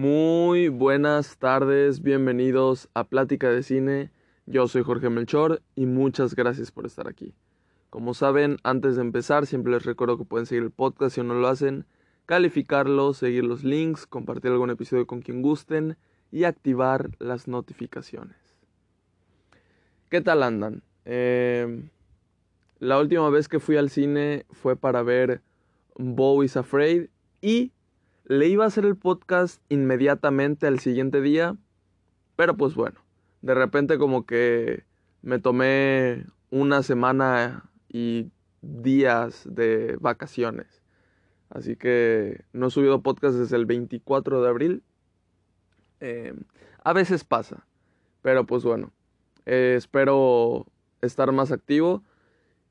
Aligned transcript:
Muy 0.00 0.68
buenas 0.70 1.36
tardes, 1.36 2.00
bienvenidos 2.00 2.88
a 2.94 3.04
Plática 3.04 3.50
de 3.50 3.62
Cine. 3.62 4.10
Yo 4.46 4.66
soy 4.66 4.82
Jorge 4.82 5.10
Melchor 5.10 5.60
y 5.76 5.84
muchas 5.84 6.34
gracias 6.34 6.72
por 6.72 6.86
estar 6.86 7.06
aquí. 7.06 7.34
Como 7.90 8.14
saben, 8.14 8.56
antes 8.62 8.96
de 8.96 9.02
empezar, 9.02 9.44
siempre 9.44 9.74
les 9.74 9.84
recuerdo 9.84 10.16
que 10.16 10.24
pueden 10.24 10.46
seguir 10.46 10.62
el 10.62 10.70
podcast 10.70 11.16
si 11.16 11.22
no 11.22 11.34
lo 11.34 11.46
hacen, 11.48 11.84
calificarlo, 12.24 13.12
seguir 13.12 13.44
los 13.44 13.62
links, 13.62 14.06
compartir 14.06 14.52
algún 14.52 14.70
episodio 14.70 15.06
con 15.06 15.20
quien 15.20 15.42
gusten 15.42 15.98
y 16.32 16.44
activar 16.44 17.10
las 17.18 17.46
notificaciones. 17.46 18.38
¿Qué 20.08 20.22
tal 20.22 20.42
andan? 20.42 20.82
Eh, 21.04 21.90
la 22.78 22.98
última 22.98 23.28
vez 23.28 23.48
que 23.48 23.60
fui 23.60 23.76
al 23.76 23.90
cine 23.90 24.46
fue 24.50 24.76
para 24.76 25.02
ver 25.02 25.42
Bo 25.98 26.42
is 26.42 26.56
Afraid 26.56 27.10
y 27.42 27.72
le 28.30 28.46
iba 28.46 28.62
a 28.62 28.68
hacer 28.68 28.86
el 28.86 28.94
podcast 28.96 29.60
inmediatamente 29.70 30.68
al 30.68 30.78
siguiente 30.78 31.20
día, 31.20 31.56
pero 32.36 32.56
pues 32.56 32.76
bueno, 32.76 33.00
de 33.42 33.54
repente 33.54 33.98
como 33.98 34.24
que 34.24 34.84
me 35.20 35.40
tomé 35.40 36.26
una 36.48 36.84
semana 36.84 37.68
y 37.88 38.30
días 38.62 39.48
de 39.50 39.96
vacaciones. 40.00 40.80
Así 41.48 41.74
que 41.74 42.44
no 42.52 42.68
he 42.68 42.70
subido 42.70 43.02
podcast 43.02 43.34
desde 43.34 43.56
el 43.56 43.66
24 43.66 44.40
de 44.40 44.48
abril. 44.48 44.84
Eh, 45.98 46.32
a 46.84 46.92
veces 46.92 47.24
pasa, 47.24 47.66
pero 48.22 48.46
pues 48.46 48.62
bueno, 48.62 48.92
eh, 49.44 49.74
espero 49.76 50.66
estar 51.00 51.32
más 51.32 51.50
activo. 51.50 52.04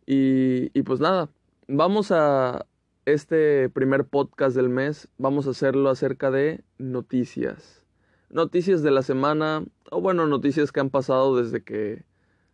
Y 0.06 0.70
pues 0.84 1.02
nada, 1.02 1.30
vamos 1.68 2.12
a, 2.12 2.66
este 3.14 3.70
primer 3.70 4.06
podcast 4.06 4.56
del 4.56 4.70
mes 4.70 5.08
vamos 5.18 5.48
a 5.48 5.52
hacerlo 5.52 5.90
acerca 5.90 6.32
de 6.32 6.64
noticias. 6.78 7.86
Noticias 8.30 8.84
de 8.84 8.92
la 8.92 9.02
semana, 9.02 9.66
o 9.90 10.02
bueno, 10.02 10.28
noticias 10.28 10.72
que 10.72 10.80
han 10.80 10.90
pasado 10.90 11.36
desde 11.36 11.64
que, 11.64 12.04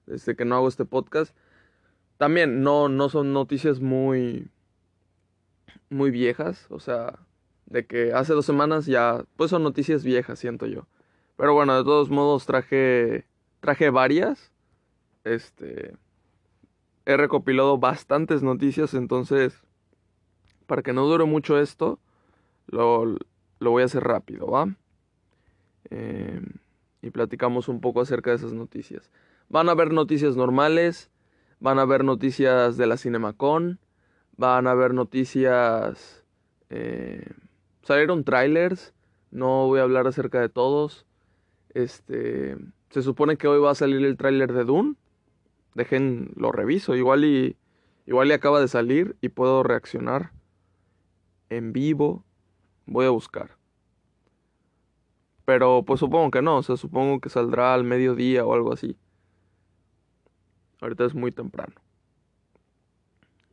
desde 0.05 0.35
que 0.35 0.45
no 0.45 0.55
hago 0.55 0.67
este 0.67 0.85
podcast. 0.85 1.35
También 2.17 2.61
no, 2.61 2.88
no 2.88 3.09
son 3.09 3.33
noticias 3.33 3.81
muy, 3.81 4.49
muy 5.89 6.11
viejas, 6.11 6.67
o 6.69 6.79
sea, 6.79 7.19
de 7.66 7.85
que 7.85 8.13
hace 8.13 8.33
dos 8.33 8.45
semanas 8.45 8.85
ya, 8.85 9.25
pues 9.35 9.51
son 9.51 9.63
noticias 9.63 10.03
viejas, 10.03 10.39
siento 10.39 10.66
yo. 10.66 10.88
Pero 11.35 11.53
bueno, 11.53 11.75
de 11.75 11.83
todos 11.83 12.09
modos 12.09 12.45
traje, 12.45 13.25
traje 13.59 13.89
varias. 13.89 14.51
Este, 15.25 15.97
he 17.05 17.17
recopilado 17.17 17.77
bastantes 17.77 18.44
noticias, 18.44 18.94
entonces 18.94 19.64
para 20.66 20.81
que 20.81 20.94
no 20.94 21.05
dure 21.05 21.25
mucho 21.25 21.59
esto, 21.59 21.99
lo, 22.67 23.17
lo 23.59 23.71
voy 23.71 23.83
a 23.83 23.85
hacer 23.85 24.03
rápido, 24.03 24.47
¿va? 24.47 24.75
Eh, 25.89 26.41
y 27.02 27.11
platicamos 27.11 27.67
un 27.67 27.81
poco 27.81 28.02
acerca 28.02 28.31
de 28.31 28.38
esas 28.38 28.53
noticias. 28.53 29.11
Van 29.49 29.69
a 29.69 29.73
haber 29.73 29.94
noticias 29.94 30.35
normales, 30.35 31.11
van 31.59 31.77
a 31.80 31.83
haber 31.83 32.03
noticias 32.03 32.77
de 32.77 32.88
la 32.88 32.97
Cinemacon, 32.97 33.80
van 34.38 34.67
a 34.67 34.72
haber 34.72 34.94
noticias... 34.94 36.23
Eh, 36.69 37.29
salieron 37.83 38.23
trailers, 38.23 38.94
no 39.29 39.67
voy 39.67 39.79
a 39.79 39.83
hablar 39.83 40.07
acerca 40.07 40.41
de 40.41 40.50
todos. 40.50 41.05
Este, 41.73 42.57
se 42.89 43.02
supone 43.03 43.38
que 43.38 43.47
hoy 43.47 43.59
va 43.59 43.72
a 43.72 43.75
salir 43.75 44.03
el 44.03 44.17
tráiler 44.17 44.52
de 44.52 44.63
Dune. 44.63 44.95
Dejen, 45.75 46.31
lo 46.35 46.52
reviso, 46.52 46.95
igual 46.95 47.25
y 47.25 47.55
igual 48.05 48.29
y 48.29 48.33
acaba 48.33 48.61
de 48.61 48.67
salir 48.67 49.16
y 49.22 49.29
puedo 49.29 49.63
reaccionar 49.63 50.31
en 51.57 51.73
vivo. 51.73 52.23
Voy 52.85 53.05
a 53.05 53.09
buscar. 53.09 53.57
Pero 55.45 55.83
pues 55.85 55.99
supongo 55.99 56.31
que 56.31 56.41
no, 56.41 56.57
o 56.57 56.63
sea, 56.63 56.77
supongo 56.77 57.19
que 57.19 57.29
saldrá 57.29 57.73
al 57.73 57.83
mediodía 57.83 58.45
o 58.45 58.53
algo 58.53 58.73
así. 58.73 58.97
Ahorita 60.81 61.05
es 61.05 61.15
muy 61.15 61.31
temprano. 61.31 61.75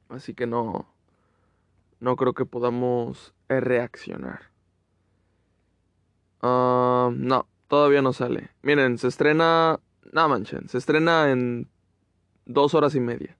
Así 0.08 0.34
que 0.34 0.46
no 0.46 0.92
no 2.02 2.16
creo 2.16 2.34
que 2.34 2.44
podamos 2.44 3.32
reaccionar. 3.48 4.50
Ah, 6.40 7.12
no, 7.14 7.46
todavía 7.68 8.02
no 8.02 8.12
sale. 8.12 8.50
Miren, 8.62 8.98
se 8.98 9.06
estrena. 9.06 9.78
No 10.12 10.28
manchen, 10.28 10.68
se 10.68 10.78
estrena 10.78 11.30
en 11.30 11.70
dos 12.44 12.74
horas 12.74 12.96
y 12.96 13.00
media. 13.00 13.38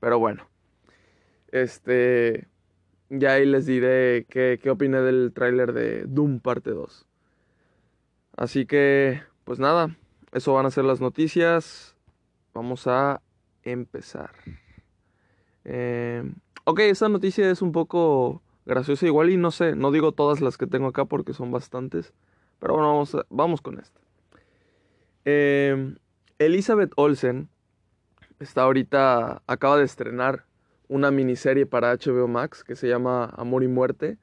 Pero 0.00 0.18
bueno. 0.18 0.48
Este. 1.48 2.48
Ya 3.10 3.32
ahí 3.32 3.46
les 3.46 3.66
diré 3.66 4.26
qué, 4.28 4.58
qué 4.62 4.70
opiné 4.70 5.00
del 5.00 5.32
tráiler 5.34 5.72
de 5.72 6.04
Doom 6.04 6.40
parte 6.40 6.70
2. 6.70 7.06
Así 8.36 8.66
que, 8.66 9.22
pues 9.44 9.58
nada, 9.58 9.96
eso 10.32 10.52
van 10.52 10.66
a 10.66 10.70
ser 10.70 10.84
las 10.84 11.00
noticias. 11.00 11.96
Vamos 12.54 12.86
a 12.86 13.22
empezar. 13.62 14.30
Eh, 15.64 16.22
ok, 16.64 16.80
esta 16.80 17.08
noticia 17.08 17.50
es 17.50 17.62
un 17.62 17.72
poco 17.72 18.42
graciosa 18.66 19.06
igual 19.06 19.30
y 19.30 19.36
no 19.36 19.50
sé, 19.50 19.74
no 19.74 19.90
digo 19.90 20.12
todas 20.12 20.40
las 20.40 20.58
que 20.58 20.66
tengo 20.66 20.88
acá 20.88 21.04
porque 21.06 21.32
son 21.32 21.50
bastantes. 21.50 22.12
Pero 22.58 22.74
bueno, 22.74 22.88
vamos, 22.88 23.16
vamos 23.30 23.60
con 23.60 23.78
esta. 23.78 24.00
Eh, 25.24 25.94
Elizabeth 26.38 26.92
Olsen 26.96 27.48
está 28.38 28.62
ahorita, 28.62 29.42
acaba 29.46 29.78
de 29.78 29.84
estrenar 29.84 30.44
una 30.88 31.10
miniserie 31.10 31.66
para 31.66 31.92
HBO 31.94 32.28
Max 32.28 32.64
que 32.64 32.76
se 32.76 32.88
llama 32.88 33.26
Amor 33.36 33.62
y 33.62 33.68
Muerte. 33.68 34.18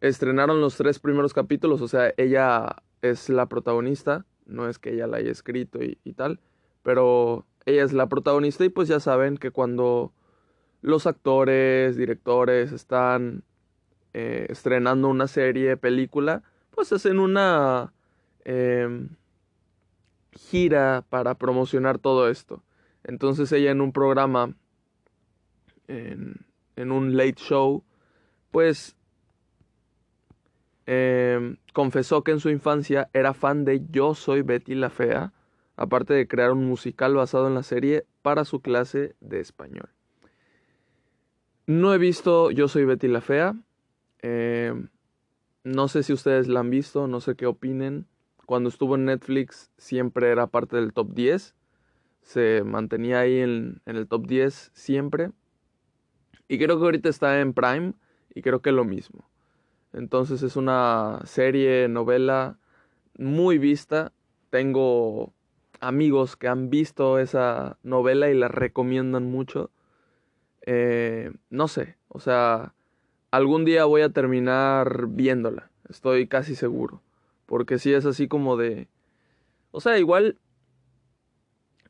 Estrenaron 0.00 0.60
los 0.60 0.76
tres 0.76 0.98
primeros 0.98 1.32
capítulos, 1.32 1.80
o 1.80 1.88
sea, 1.88 2.12
ella 2.16 2.76
es 3.02 3.28
la 3.28 3.46
protagonista, 3.46 4.26
no 4.46 4.68
es 4.68 4.78
que 4.78 4.92
ella 4.92 5.06
la 5.06 5.18
haya 5.18 5.30
escrito 5.30 5.78
y, 5.82 6.12
tal, 6.14 6.40
pero 6.82 7.46
ella 7.66 7.84
es 7.84 7.92
la 7.92 8.08
protagonista 8.08 8.64
y 8.64 8.68
pues 8.68 8.88
ya 8.88 9.00
saben 9.00 9.36
que 9.36 9.50
cuando 9.50 10.12
los 10.80 11.06
actores, 11.06 11.96
directores 11.96 12.72
están 12.72 13.42
eh, 14.14 14.46
estrenando 14.48 15.08
una 15.08 15.26
serie, 15.26 15.76
película, 15.76 16.42
pues 16.70 16.92
hacen 16.92 17.18
una 17.18 17.92
em, 18.44 19.10
gira 20.32 21.04
para 21.08 21.34
promocionar 21.34 21.98
todo 21.98 22.28
esto. 22.28 22.62
Entonces 23.04 23.50
ella 23.52 23.70
en 23.70 23.80
un 23.80 23.92
programa 23.92 24.54
en, 25.88 26.92
un 26.92 27.16
late 27.16 27.36
show, 27.36 27.82
pues 28.50 28.96
em, 30.86 31.56
confesó 31.72 32.22
que 32.22 32.30
en 32.30 32.40
su 32.40 32.50
infancia 32.50 33.10
era 33.12 33.34
fan 33.34 33.64
de 33.64 33.82
Yo 33.90 34.14
Soy 34.14 34.42
Betty 34.42 34.74
la 34.74 34.90
Fea, 34.90 35.32
aparte 35.76 36.14
de 36.14 36.28
crear 36.28 36.52
un 36.52 36.66
musical 36.66 37.14
basado 37.14 37.48
en 37.48 37.54
la 37.54 37.62
serie 37.62 38.04
para 38.22 38.44
su 38.44 38.60
clase 38.60 39.16
de 39.20 39.40
español. 39.40 39.88
No 41.66 41.92
he 41.92 41.98
visto 41.98 42.50
Yo 42.50 42.68
Soy 42.68 42.84
Betty 42.84 43.08
la 43.08 43.20
Fea. 43.20 43.54
Em, 44.22 44.88
no 45.64 45.88
sé 45.88 46.02
si 46.02 46.12
ustedes 46.12 46.48
la 46.48 46.60
han 46.60 46.70
visto, 46.70 47.06
no 47.08 47.20
sé 47.20 47.34
qué 47.34 47.46
opinen. 47.46 48.06
Cuando 48.46 48.70
estuvo 48.70 48.94
en 48.94 49.04
Netflix 49.04 49.70
siempre 49.76 50.30
era 50.30 50.46
parte 50.46 50.76
del 50.76 50.94
top 50.94 51.12
10. 51.12 51.54
Se 52.22 52.62
mantenía 52.64 53.20
ahí 53.20 53.38
en, 53.40 53.82
en 53.84 53.96
el 53.96 54.08
top 54.08 54.26
10 54.26 54.70
siempre. 54.72 55.30
Y 56.48 56.58
creo 56.58 56.78
que 56.78 56.84
ahorita 56.84 57.08
está 57.10 57.40
en 57.40 57.52
Prime 57.52 57.92
y 58.34 58.42
creo 58.42 58.60
que 58.60 58.70
es 58.70 58.76
lo 58.76 58.84
mismo. 58.84 59.28
Entonces 59.92 60.42
es 60.42 60.56
una 60.56 61.20
serie, 61.24 61.88
novela 61.88 62.58
muy 63.16 63.58
vista. 63.58 64.12
Tengo 64.50 65.32
amigos 65.80 66.36
que 66.36 66.48
han 66.48 66.70
visto 66.70 67.18
esa 67.18 67.78
novela 67.82 68.30
y 68.30 68.34
la 68.34 68.48
recomiendan 68.48 69.30
mucho. 69.30 69.70
Eh, 70.62 71.30
no 71.50 71.68
sé, 71.68 71.96
o 72.08 72.20
sea, 72.20 72.74
algún 73.30 73.64
día 73.64 73.84
voy 73.84 74.02
a 74.02 74.10
terminar 74.10 75.06
viéndola, 75.08 75.70
estoy 75.88 76.26
casi 76.26 76.54
seguro. 76.54 77.02
Porque 77.46 77.78
si 77.78 77.94
es 77.94 78.04
así 78.04 78.28
como 78.28 78.56
de... 78.56 78.88
O 79.70 79.80
sea, 79.80 79.98
igual... 79.98 80.38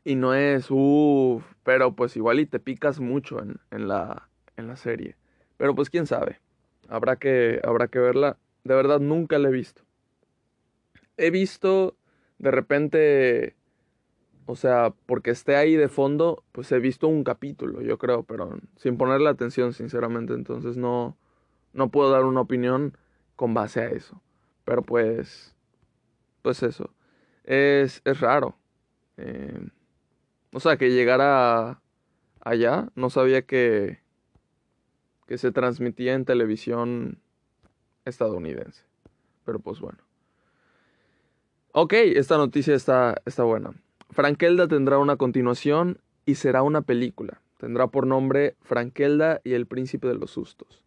Y 0.05 0.15
no 0.15 0.33
es, 0.33 0.69
uff, 0.71 1.45
pero 1.65 1.95
pues 1.95 2.17
igual 2.17 2.41
y 2.41 2.47
te 2.47 2.61
picas 2.61 3.01
mucho 3.01 3.43
en, 3.43 3.57
en 3.71 3.89
la, 3.89 4.29
en 4.59 4.69
la 4.69 4.77
serie. 4.77 5.17
Pero 5.57 5.75
pues 5.75 5.91
quién 5.91 6.07
sabe. 6.07 6.41
Habrá 6.89 7.17
que, 7.17 7.61
habrá 7.65 7.89
que 7.89 7.99
verla. 7.99 8.39
De 8.65 8.75
verdad 8.75 9.01
nunca 9.01 9.39
la 9.39 9.49
he 9.49 9.53
visto. 9.53 9.83
He 11.17 11.31
visto 11.31 11.97
de 12.39 12.51
repente, 12.51 13.57
o 14.47 14.57
sea, 14.57 14.95
porque 15.07 15.31
esté 15.31 15.57
ahí 15.57 15.75
de 15.75 15.89
fondo, 15.89 16.45
pues 16.53 16.71
he 16.73 16.79
visto 16.79 17.09
un 17.09 17.25
capítulo, 17.25 17.83
yo 17.83 17.99
creo, 17.99 18.23
pero 18.23 18.59
sin 18.77 18.97
ponerle 18.97 19.29
atención, 19.29 19.73
sinceramente. 19.73 20.35
Entonces 20.35 20.77
no, 20.77 21.17
no 21.73 21.91
puedo 21.91 22.11
dar 22.11 22.25
una 22.25 22.41
opinión 22.41 22.97
con 23.37 23.55
base 23.55 23.81
a 23.81 23.89
eso. 23.89 24.21
Pero 24.65 24.83
pues, 24.83 25.57
pues 26.43 26.63
eso. 26.63 26.91
Es, 27.45 28.03
es 28.05 28.21
raro. 28.21 28.57
Eh, 29.17 29.69
o 30.53 30.61
sea, 30.61 30.77
que 30.77 30.91
llegara 30.91 31.81
allá, 32.41 32.91
no 32.95 33.11
sabía 33.11 33.43
que, 33.43 34.01
que 35.29 35.37
se 35.37 35.53
transmitía 35.53 36.15
en 36.15 36.25
televisión 36.25 37.19
estadounidense. 38.07 38.83
Pero 39.45 39.61
pues 39.61 39.79
bueno. 39.79 39.99
Ok, 41.73 41.93
esta 41.93 42.39
noticia 42.39 42.75
está, 42.75 43.21
está 43.27 43.45
buena. 43.45 43.75
Frankelda 44.11 44.67
tendrá 44.69 44.99
una 44.99 45.17
continuación 45.17 46.01
y 46.25 46.37
será 46.37 46.63
una 46.63 46.81
película. 46.81 47.43
Tendrá 47.59 47.89
por 47.89 48.07
nombre 48.07 48.57
Frankelda 48.63 49.43
y 49.45 49.53
el 49.53 49.67
príncipe 49.67 50.09
de 50.09 50.15
los 50.15 50.31
sustos. 50.31 50.83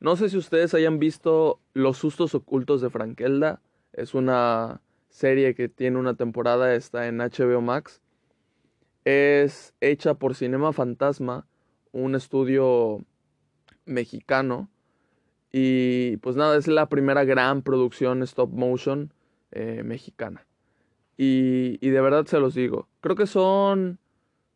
No 0.00 0.16
sé 0.16 0.28
si 0.28 0.36
ustedes 0.36 0.74
hayan 0.74 0.98
visto 0.98 1.60
Los 1.72 1.96
sustos 1.98 2.34
ocultos 2.34 2.82
de 2.82 2.90
Frankelda. 2.90 3.62
Es 3.92 4.12
una 4.12 4.80
serie 5.08 5.54
que 5.54 5.68
tiene 5.68 5.98
una 5.98 6.14
temporada, 6.14 6.74
está 6.74 7.06
en 7.06 7.18
HBO 7.18 7.60
Max. 7.60 8.00
Es 9.04 9.72
hecha 9.80 10.14
por 10.14 10.34
Cinema 10.34 10.72
Fantasma, 10.72 11.46
un 11.92 12.16
estudio 12.16 13.04
mexicano. 13.86 14.68
Y 15.52 16.16
pues 16.18 16.36
nada, 16.36 16.56
es 16.56 16.66
la 16.66 16.88
primera 16.88 17.24
gran 17.24 17.62
producción 17.62 18.22
stop 18.22 18.52
motion 18.52 19.12
eh, 19.52 19.82
mexicana. 19.84 20.46
Y, 21.16 21.78
y 21.80 21.90
de 21.90 22.00
verdad 22.00 22.26
se 22.26 22.40
los 22.40 22.54
digo, 22.54 22.88
creo 23.00 23.14
que 23.14 23.26
son 23.26 24.00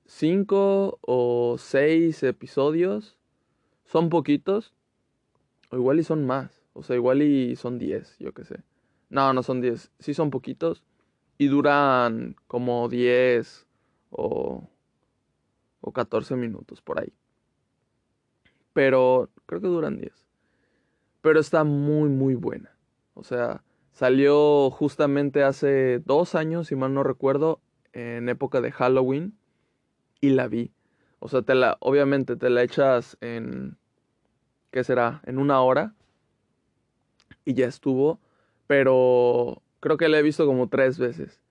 cinco 0.08 0.98
o 1.02 1.56
seis 1.58 2.22
episodios. 2.24 3.16
Son 3.84 4.08
poquitos. 4.08 4.74
O 5.70 5.76
igual 5.76 6.00
y 6.00 6.04
son 6.04 6.26
más. 6.26 6.62
O 6.72 6.82
sea, 6.82 6.96
igual 6.96 7.22
y 7.22 7.56
son 7.56 7.78
diez, 7.78 8.16
yo 8.18 8.32
qué 8.32 8.44
sé. 8.44 8.62
No, 9.10 9.32
no 9.32 9.42
son 9.42 9.60
diez. 9.60 9.90
Sí 10.00 10.14
son 10.14 10.30
poquitos. 10.30 10.82
Y 11.38 11.46
duran 11.46 12.36
como 12.48 12.88
diez 12.88 13.66
o, 14.10 14.68
o 15.80 15.92
14 15.92 16.36
minutos 16.36 16.82
por 16.82 17.00
ahí. 17.00 17.12
Pero 18.78 19.28
creo 19.46 19.60
que 19.60 19.66
duran 19.66 19.96
diez. 19.96 20.24
Pero 21.20 21.40
está 21.40 21.64
muy, 21.64 22.08
muy 22.08 22.36
buena. 22.36 22.70
O 23.14 23.24
sea, 23.24 23.64
Salió 23.98 24.70
justamente 24.70 25.42
hace 25.42 25.98
dos 25.98 26.36
años, 26.36 26.68
si 26.68 26.76
mal 26.76 26.94
no 26.94 27.02
recuerdo, 27.02 27.60
en 27.92 28.28
época 28.28 28.60
de 28.60 28.70
Halloween. 28.70 29.36
Y 30.20 30.30
la 30.30 30.46
vi. 30.46 30.70
O 31.18 31.28
sea, 31.28 31.42
te 31.42 31.56
la, 31.56 31.78
obviamente 31.80 32.36
te 32.36 32.48
la 32.48 32.62
echas 32.62 33.18
en. 33.20 33.76
¿Qué 34.70 34.84
será? 34.84 35.20
En 35.26 35.38
una 35.38 35.60
hora. 35.62 35.96
Y 37.44 37.54
ya 37.54 37.66
estuvo. 37.66 38.20
Pero 38.68 39.64
creo 39.80 39.96
que 39.96 40.08
la 40.08 40.20
he 40.20 40.22
visto 40.22 40.46
como 40.46 40.68
tres 40.68 40.96
veces. 40.96 41.42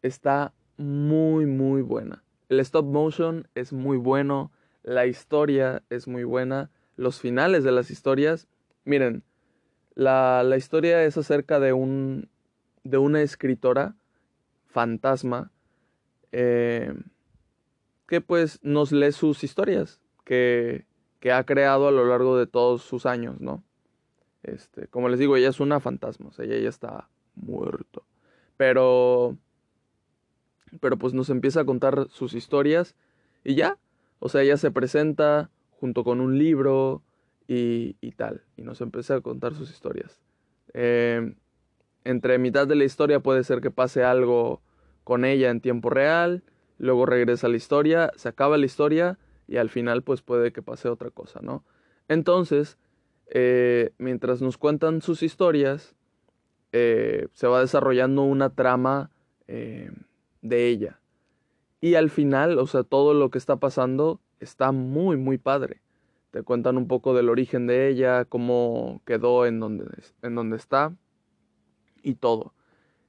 Está 0.00 0.54
muy, 0.78 1.44
muy 1.44 1.82
buena. 1.82 2.24
El 2.48 2.60
stop 2.60 2.86
motion 2.86 3.46
es 3.54 3.74
muy 3.74 3.98
bueno. 3.98 4.52
La 4.82 5.06
historia 5.06 5.82
es 5.90 6.08
muy 6.08 6.24
buena. 6.24 6.70
Los 6.96 7.20
finales 7.20 7.64
de 7.64 7.72
las 7.72 7.90
historias. 7.90 8.48
Miren, 8.84 9.22
la, 9.94 10.44
historia 10.56 11.04
es 11.04 11.16
acerca 11.16 11.60
de, 11.60 11.72
un, 11.72 12.28
de 12.84 12.98
una 12.98 13.22
escritora 13.22 13.96
fantasma 14.66 15.50
eh, 16.32 16.94
que 18.06 18.20
pues 18.20 18.58
nos 18.62 18.92
lee 18.92 19.12
sus 19.12 19.44
historias 19.44 20.00
que, 20.24 20.86
que, 21.18 21.32
ha 21.32 21.44
creado 21.44 21.88
a 21.88 21.90
lo 21.90 22.06
largo 22.06 22.38
de 22.38 22.46
todos 22.46 22.82
sus 22.82 23.04
años, 23.04 23.40
¿no? 23.40 23.62
Este, 24.42 24.86
como 24.88 25.08
les 25.08 25.18
digo, 25.18 25.36
ella 25.36 25.48
es 25.48 25.60
una 25.60 25.80
fantasma, 25.80 26.28
o 26.28 26.32
sea, 26.32 26.44
ella 26.44 26.58
ya 26.58 26.68
está 26.68 27.08
muerto. 27.34 28.04
Pero, 28.56 29.36
pero 30.80 30.96
pues 30.96 31.14
nos 31.14 31.30
empieza 31.30 31.60
a 31.60 31.64
contar 31.64 32.08
sus 32.10 32.34
historias 32.34 32.94
y 33.44 33.54
ya, 33.54 33.78
o 34.20 34.28
sea, 34.28 34.42
ella 34.42 34.56
se 34.56 34.70
presenta 34.70 35.50
junto 35.72 36.04
con 36.04 36.20
un 36.20 36.38
libro, 36.38 37.02
y, 37.52 38.12
tal. 38.12 38.42
Y 38.56 38.62
nos 38.62 38.80
empieza 38.80 39.16
a 39.16 39.20
contar 39.20 39.54
sus 39.54 39.70
historias. 39.70 40.20
Em, 40.72 41.34
entre 42.04 42.38
mitad 42.38 42.66
de 42.66 42.76
la 42.76 42.84
historia 42.84 43.20
puede 43.20 43.42
ser 43.44 43.60
que 43.60 43.70
pase 43.70 44.04
algo 44.04 44.62
con 45.02 45.24
ella 45.24 45.50
en 45.50 45.60
tiempo 45.60 45.90
real, 45.90 46.44
luego 46.78 47.06
regresa 47.06 47.48
la 47.48 47.56
historia, 47.56 48.12
se 48.14 48.28
acaba 48.28 48.56
la 48.56 48.66
historia 48.66 49.18
y 49.48 49.56
al 49.56 49.68
final 49.68 50.02
pues 50.02 50.22
puede 50.22 50.52
que 50.52 50.62
pase 50.62 50.88
otra 50.88 51.10
cosa, 51.10 51.40
¿no? 51.42 51.64
Entonces, 52.06 52.78
eh, 53.26 53.92
mientras 53.98 54.40
nos 54.40 54.56
cuentan 54.56 55.02
sus 55.02 55.22
historias, 55.22 55.96
eh, 56.72 57.26
se 57.32 57.48
va 57.48 57.60
desarrollando 57.60 58.22
una 58.22 58.54
trama 58.54 59.10
eh, 59.48 59.90
de 60.42 60.68
ella. 60.68 60.99
Y 61.80 61.94
al 61.94 62.10
final, 62.10 62.58
o 62.58 62.66
sea, 62.66 62.82
todo 62.82 63.14
lo 63.14 63.30
que 63.30 63.38
está 63.38 63.56
pasando 63.56 64.20
está 64.38 64.72
muy, 64.72 65.16
muy 65.16 65.38
padre. 65.38 65.80
Te 66.30 66.42
cuentan 66.42 66.76
un 66.76 66.86
poco 66.86 67.14
del 67.14 67.28
origen 67.28 67.66
de 67.66 67.88
ella, 67.88 68.24
cómo 68.24 69.00
quedó 69.04 69.46
en 69.46 69.60
donde, 69.60 69.86
en 70.22 70.52
está 70.52 70.94
y 72.02 72.14
todo. 72.14 72.54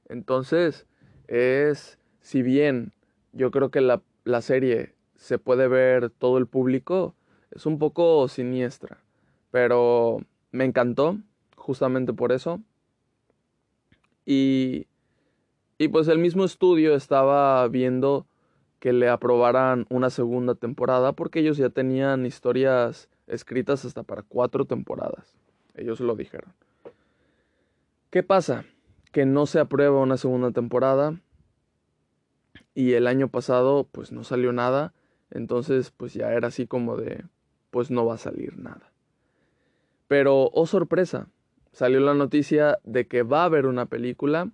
Entonces, 0.08 0.86
es, 1.28 1.98
si 2.20 2.42
bien 2.42 2.92
yo 3.32 3.50
creo 3.50 3.70
que 3.70 3.80
la, 3.80 4.02
la 4.24 4.42
serie 4.42 4.94
se 5.16 5.38
puede 5.38 5.68
ver 5.68 6.10
todo 6.10 6.38
el 6.38 6.46
público, 6.46 7.14
es 7.50 7.66
un 7.66 7.78
poco 7.78 8.26
siniestra, 8.28 8.98
pero 9.50 10.18
me 10.50 10.64
encantó 10.64 11.18
justamente 11.56 12.12
por 12.12 12.32
eso. 12.32 12.60
Y, 14.24 14.86
y 15.78 15.88
pues 15.88 16.08
el 16.08 16.18
mismo 16.18 16.44
estudio 16.44 16.94
estaba 16.94 17.66
viendo 17.68 18.26
que 18.82 18.92
le 18.92 19.08
aprobaran 19.08 19.86
una 19.90 20.10
segunda 20.10 20.56
temporada 20.56 21.12
porque 21.12 21.38
ellos 21.38 21.56
ya 21.56 21.70
tenían 21.70 22.26
historias 22.26 23.08
escritas 23.28 23.84
hasta 23.84 24.02
para 24.02 24.22
cuatro 24.22 24.64
temporadas. 24.64 25.36
Ellos 25.76 26.00
lo 26.00 26.16
dijeron. 26.16 26.52
¿Qué 28.10 28.24
pasa? 28.24 28.64
Que 29.12 29.24
no 29.24 29.46
se 29.46 29.60
aprueba 29.60 30.00
una 30.00 30.16
segunda 30.16 30.50
temporada 30.50 31.20
y 32.74 32.94
el 32.94 33.06
año 33.06 33.28
pasado 33.28 33.86
pues 33.92 34.10
no 34.10 34.24
salió 34.24 34.52
nada, 34.52 34.92
entonces 35.30 35.92
pues 35.92 36.12
ya 36.14 36.32
era 36.32 36.48
así 36.48 36.66
como 36.66 36.96
de 36.96 37.22
pues 37.70 37.92
no 37.92 38.04
va 38.04 38.14
a 38.14 38.18
salir 38.18 38.58
nada. 38.58 38.90
Pero, 40.08 40.50
oh 40.52 40.66
sorpresa, 40.66 41.28
salió 41.70 42.00
la 42.00 42.14
noticia 42.14 42.80
de 42.82 43.06
que 43.06 43.22
va 43.22 43.42
a 43.42 43.44
haber 43.44 43.66
una 43.66 43.86
película, 43.86 44.50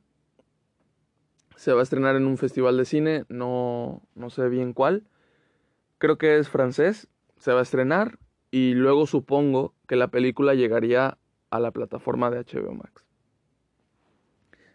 se 1.59 1.73
va 1.73 1.81
a 1.81 1.83
estrenar 1.83 2.15
en 2.15 2.25
un 2.25 2.39
festival 2.39 2.77
de 2.77 2.85
cine, 2.85 3.25
no, 3.29 4.01
no 4.15 4.31
sé 4.31 4.49
bien 4.49 4.73
cuál, 4.73 5.03
creo 5.99 6.17
que 6.17 6.39
es 6.39 6.49
francés, 6.49 7.09
se 7.37 7.53
va 7.53 7.59
a 7.59 7.65
estrenar 7.65 8.21
y 8.53 8.75
luego 8.75 9.09
supongo 9.09 9.75
que 9.89 9.97
la 9.97 10.07
película 10.07 10.55
llegaría 10.55 11.19
a 11.51 11.59
la 11.59 11.73
plataforma 11.73 12.31
de 12.31 12.39
HBO 12.39 12.75
Max. 12.75 13.05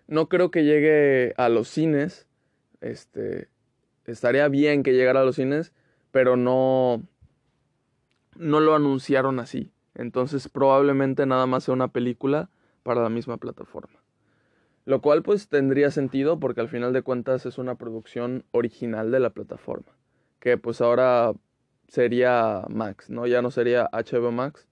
No 0.08 0.28
creo 0.28 0.52
que 0.52 0.66
llegue 0.66 1.34
a 1.38 1.48
los 1.48 1.70
cines, 1.70 2.28
este, 2.82 3.48
estaría 4.06 4.50
bien 4.50 4.84
que 4.84 4.92
llegara 4.92 5.22
a 5.22 5.26
los 5.26 5.38
cines, 5.38 5.72
pero 6.12 6.36
no, 6.36 7.02
no 8.36 8.60
lo 8.60 8.76
anunciaron 8.76 9.40
así. 9.40 9.72
Entonces 9.96 10.50
probablemente 10.50 11.26
nada 11.26 11.46
más 11.46 11.64
sea 11.64 11.74
una 11.76 11.94
película 11.94 12.50
para 12.84 13.02
la 13.02 13.10
misma 13.10 13.38
plataforma. 13.38 14.03
Lo 14.86 15.02
cual 15.02 15.24
pues 15.24 15.48
tendría 15.48 15.92
sentido 15.92 16.40
porque 16.40 16.62
al 16.62 16.68
final 16.68 16.92
de 16.92 17.04
cuentas 17.04 17.46
es 17.46 17.58
una 17.58 17.76
producción 17.76 18.44
original 18.52 19.12
de 19.12 19.20
la 19.20 19.30
plataforma. 19.30 19.94
Que 20.40 20.58
pues 20.58 20.82
ahora 20.82 21.34
sería 21.88 22.66
Max, 22.70 23.10
¿no? 23.10 23.26
Ya 23.28 23.42
no 23.42 23.50
sería 23.50 23.90
HBO 23.94 24.32
Max. 24.32 24.68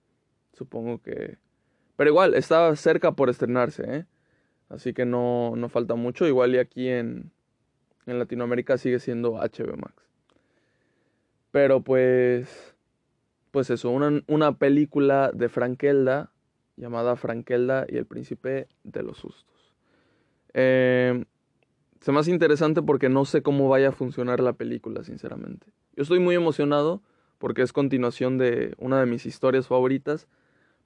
Supongo 0.53 1.01
que... 1.01 1.37
Pero 1.95 2.09
igual, 2.09 2.33
está 2.33 2.75
cerca 2.75 3.13
por 3.13 3.29
estrenarse, 3.29 3.83
¿eh? 3.87 4.05
Así 4.69 4.93
que 4.93 5.05
no, 5.05 5.53
no 5.55 5.69
falta 5.69 5.95
mucho. 5.95 6.27
Igual 6.27 6.55
y 6.55 6.57
aquí 6.57 6.89
en, 6.89 7.31
en 8.05 8.19
Latinoamérica 8.19 8.77
sigue 8.77 8.99
siendo 8.99 9.33
HBO 9.33 9.77
Max. 9.77 10.03
Pero 11.51 11.81
pues... 11.81 12.75
Pues 13.51 13.69
eso, 13.69 13.89
una, 13.89 14.23
una 14.27 14.57
película 14.57 15.31
de 15.33 15.49
Frankelda 15.49 16.31
llamada 16.77 17.15
Frankelda 17.15 17.85
y 17.87 17.97
el 17.97 18.05
príncipe 18.05 18.67
de 18.83 19.03
los 19.03 19.17
sustos. 19.17 19.50
Eh, 20.53 21.23
se 21.99 22.11
me 22.11 22.19
hace 22.19 22.31
interesante 22.31 22.81
porque 22.81 23.09
no 23.09 23.25
sé 23.25 23.41
cómo 23.43 23.69
vaya 23.69 23.89
a 23.89 23.93
funcionar 23.93 24.39
la 24.39 24.53
película, 24.53 25.03
sinceramente. 25.03 25.67
Yo 25.95 26.03
estoy 26.03 26.19
muy 26.19 26.35
emocionado 26.35 27.01
porque 27.37 27.61
es 27.61 27.73
continuación 27.73 28.37
de 28.37 28.73
una 28.77 28.99
de 28.99 29.05
mis 29.05 29.25
historias 29.25 29.67
favoritas, 29.67 30.27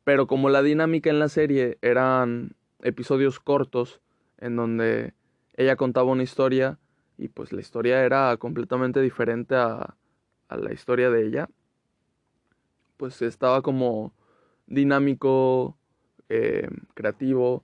pero 0.03 0.27
como 0.27 0.49
la 0.49 0.61
dinámica 0.61 1.09
en 1.09 1.19
la 1.19 1.29
serie 1.29 1.77
eran 1.81 2.55
episodios 2.81 3.39
cortos 3.39 4.01
en 4.37 4.55
donde 4.55 5.13
ella 5.55 5.75
contaba 5.75 6.11
una 6.11 6.23
historia 6.23 6.79
y 7.17 7.29
pues 7.29 7.53
la 7.53 7.61
historia 7.61 8.03
era 8.03 8.35
completamente 8.37 9.01
diferente 9.01 9.55
a, 9.55 9.95
la 10.49 10.71
historia 10.71 11.09
de 11.09 11.25
ella, 11.25 11.49
pues 12.97 13.21
estaba 13.21 13.61
como 13.61 14.13
dinámico, 14.67 15.75
eh, 16.29 16.69
creativo, 16.93 17.63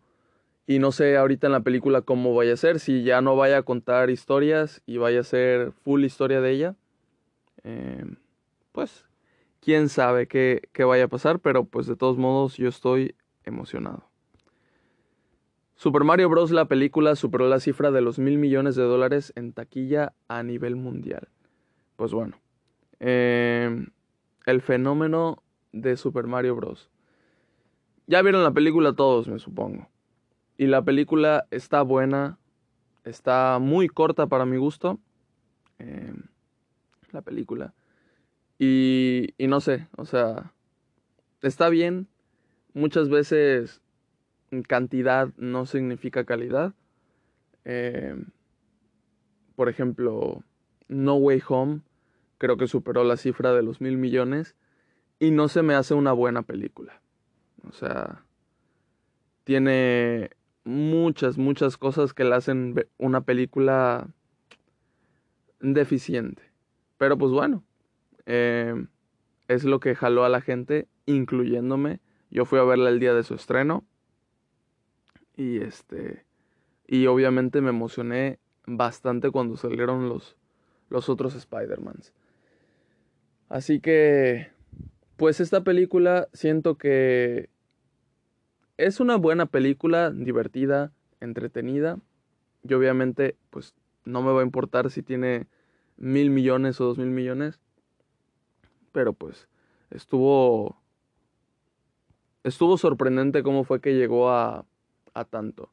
y 0.71 0.79
no 0.79 0.93
sé 0.93 1.17
ahorita 1.17 1.47
en 1.47 1.53
la 1.53 1.59
película 1.59 2.01
cómo 2.01 2.33
vaya 2.33 2.53
a 2.53 2.57
ser, 2.57 2.79
si 2.79 3.03
ya 3.03 3.19
no 3.19 3.35
vaya 3.35 3.57
a 3.57 3.63
contar 3.63 4.09
historias 4.09 4.81
y 4.85 4.97
vaya 4.97 5.19
a 5.19 5.23
ser 5.23 5.73
full 5.73 6.05
historia 6.05 6.39
de 6.39 6.51
ella. 6.51 6.75
Eh, 7.63 8.05
pues 8.71 9.05
quién 9.59 9.89
sabe 9.89 10.27
qué, 10.27 10.61
vaya 10.79 11.05
a 11.05 11.07
pasar, 11.09 11.39
pero 11.39 11.65
pues 11.65 11.87
de 11.87 11.97
todos 11.97 12.17
modos 12.17 12.55
yo 12.55 12.69
estoy 12.69 13.15
emocionado. 13.43 14.09
Super 15.75 16.05
Mario 16.05 16.29
Bros. 16.29 16.51
la 16.51 16.65
película 16.65 17.17
superó 17.17 17.49
la 17.49 17.59
cifra 17.59 17.91
de 17.91 17.99
los 17.99 18.17
mil 18.17 18.37
millones 18.37 18.75
de 18.75 18.83
dólares 18.83 19.33
en 19.35 19.51
taquilla 19.51 20.13
a 20.29 20.41
nivel 20.41 20.77
mundial. 20.77 21.27
Pues 21.97 22.13
bueno, 22.13 22.37
eh, 23.01 23.87
el 24.45 24.61
fenómeno 24.61 25.43
de 25.73 25.97
Super 25.97 26.27
Mario 26.27 26.55
Bros. 26.55 26.89
Ya 28.07 28.21
vieron 28.21 28.43
la 28.43 28.51
película 28.51 28.93
todos, 28.93 29.27
me 29.27 29.37
supongo. 29.37 29.90
Y 30.57 30.67
la 30.67 30.83
película 30.83 31.47
está 31.51 31.81
buena, 31.81 32.37
está 33.03 33.57
muy 33.59 33.87
corta 33.87 34.27
para 34.27 34.45
mi 34.45 34.57
gusto. 34.57 34.99
Eh, 35.79 36.13
la 37.11 37.21
película. 37.21 37.73
Y, 38.59 39.33
y 39.37 39.47
no 39.47 39.59
sé, 39.59 39.87
o 39.97 40.05
sea, 40.05 40.53
está 41.41 41.69
bien. 41.69 42.07
Muchas 42.73 43.09
veces 43.09 43.81
cantidad 44.67 45.29
no 45.37 45.65
significa 45.65 46.25
calidad. 46.25 46.73
Eh, 47.65 48.15
por 49.55 49.69
ejemplo, 49.69 50.43
No 50.87 51.15
Way 51.15 51.41
Home 51.47 51.81
creo 52.37 52.57
que 52.57 52.67
superó 52.67 53.03
la 53.03 53.17
cifra 53.17 53.53
de 53.53 53.61
los 53.61 53.81
mil 53.81 53.97
millones 53.97 54.55
y 55.19 55.31
no 55.31 55.47
se 55.47 55.61
me 55.61 55.75
hace 55.75 55.93
una 55.93 56.11
buena 56.11 56.41
película. 56.41 57.01
O 57.67 57.71
sea, 57.71 58.25
tiene 59.43 60.31
muchas, 60.63 61.37
muchas 61.37 61.77
cosas 61.77 62.13
que 62.13 62.23
le 62.23 62.35
hacen 62.35 62.75
una 62.97 63.21
película 63.21 64.07
deficiente. 65.59 66.43
Pero 66.97 67.17
pues 67.17 67.31
bueno, 67.31 67.63
eh, 68.25 68.73
es 69.47 69.63
lo 69.63 69.79
que 69.79 69.95
jaló 69.95 70.23
a 70.23 70.29
la 70.29 70.41
gente, 70.41 70.87
incluyéndome. 71.05 71.99
Yo 72.29 72.45
fui 72.45 72.59
a 72.59 72.63
verla 72.63 72.89
el 72.89 72.99
día 72.99 73.13
de 73.13 73.23
su 73.23 73.33
estreno. 73.33 73.85
Y 75.35 75.59
este. 75.59 76.25
Y 76.87 77.07
obviamente 77.07 77.61
me 77.61 77.69
emocioné 77.69 78.39
bastante 78.65 79.31
cuando 79.31 79.57
salieron 79.57 80.09
los, 80.09 80.37
los 80.89 81.09
otros 81.09 81.35
Spider-Mans. 81.35 82.13
Así 83.49 83.79
que. 83.79 84.49
Pues 85.17 85.39
esta 85.39 85.63
película 85.63 86.29
siento 86.33 86.77
que. 86.77 87.49
Es 88.81 88.99
una 88.99 89.15
buena 89.15 89.45
película, 89.45 90.09
divertida, 90.09 90.91
entretenida. 91.19 91.99
Y 92.67 92.73
obviamente, 92.73 93.35
pues 93.51 93.75
no 94.05 94.23
me 94.23 94.31
va 94.31 94.39
a 94.39 94.43
importar 94.43 94.89
si 94.89 95.03
tiene 95.03 95.45
mil 95.97 96.31
millones 96.31 96.81
o 96.81 96.85
dos 96.85 96.97
mil 96.97 97.11
millones. 97.11 97.59
Pero 98.91 99.13
pues 99.13 99.47
estuvo. 99.91 100.81
Estuvo 102.43 102.75
sorprendente 102.75 103.43
cómo 103.43 103.65
fue 103.65 103.81
que 103.81 103.93
llegó 103.93 104.31
a, 104.31 104.65
a 105.13 105.25
tanto. 105.25 105.69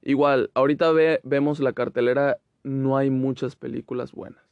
Igual, 0.00 0.52
ahorita 0.54 0.92
ve, 0.92 1.18
vemos 1.24 1.58
la 1.58 1.72
cartelera, 1.72 2.38
no 2.62 2.96
hay 2.96 3.10
muchas 3.10 3.56
películas 3.56 4.12
buenas. 4.12 4.44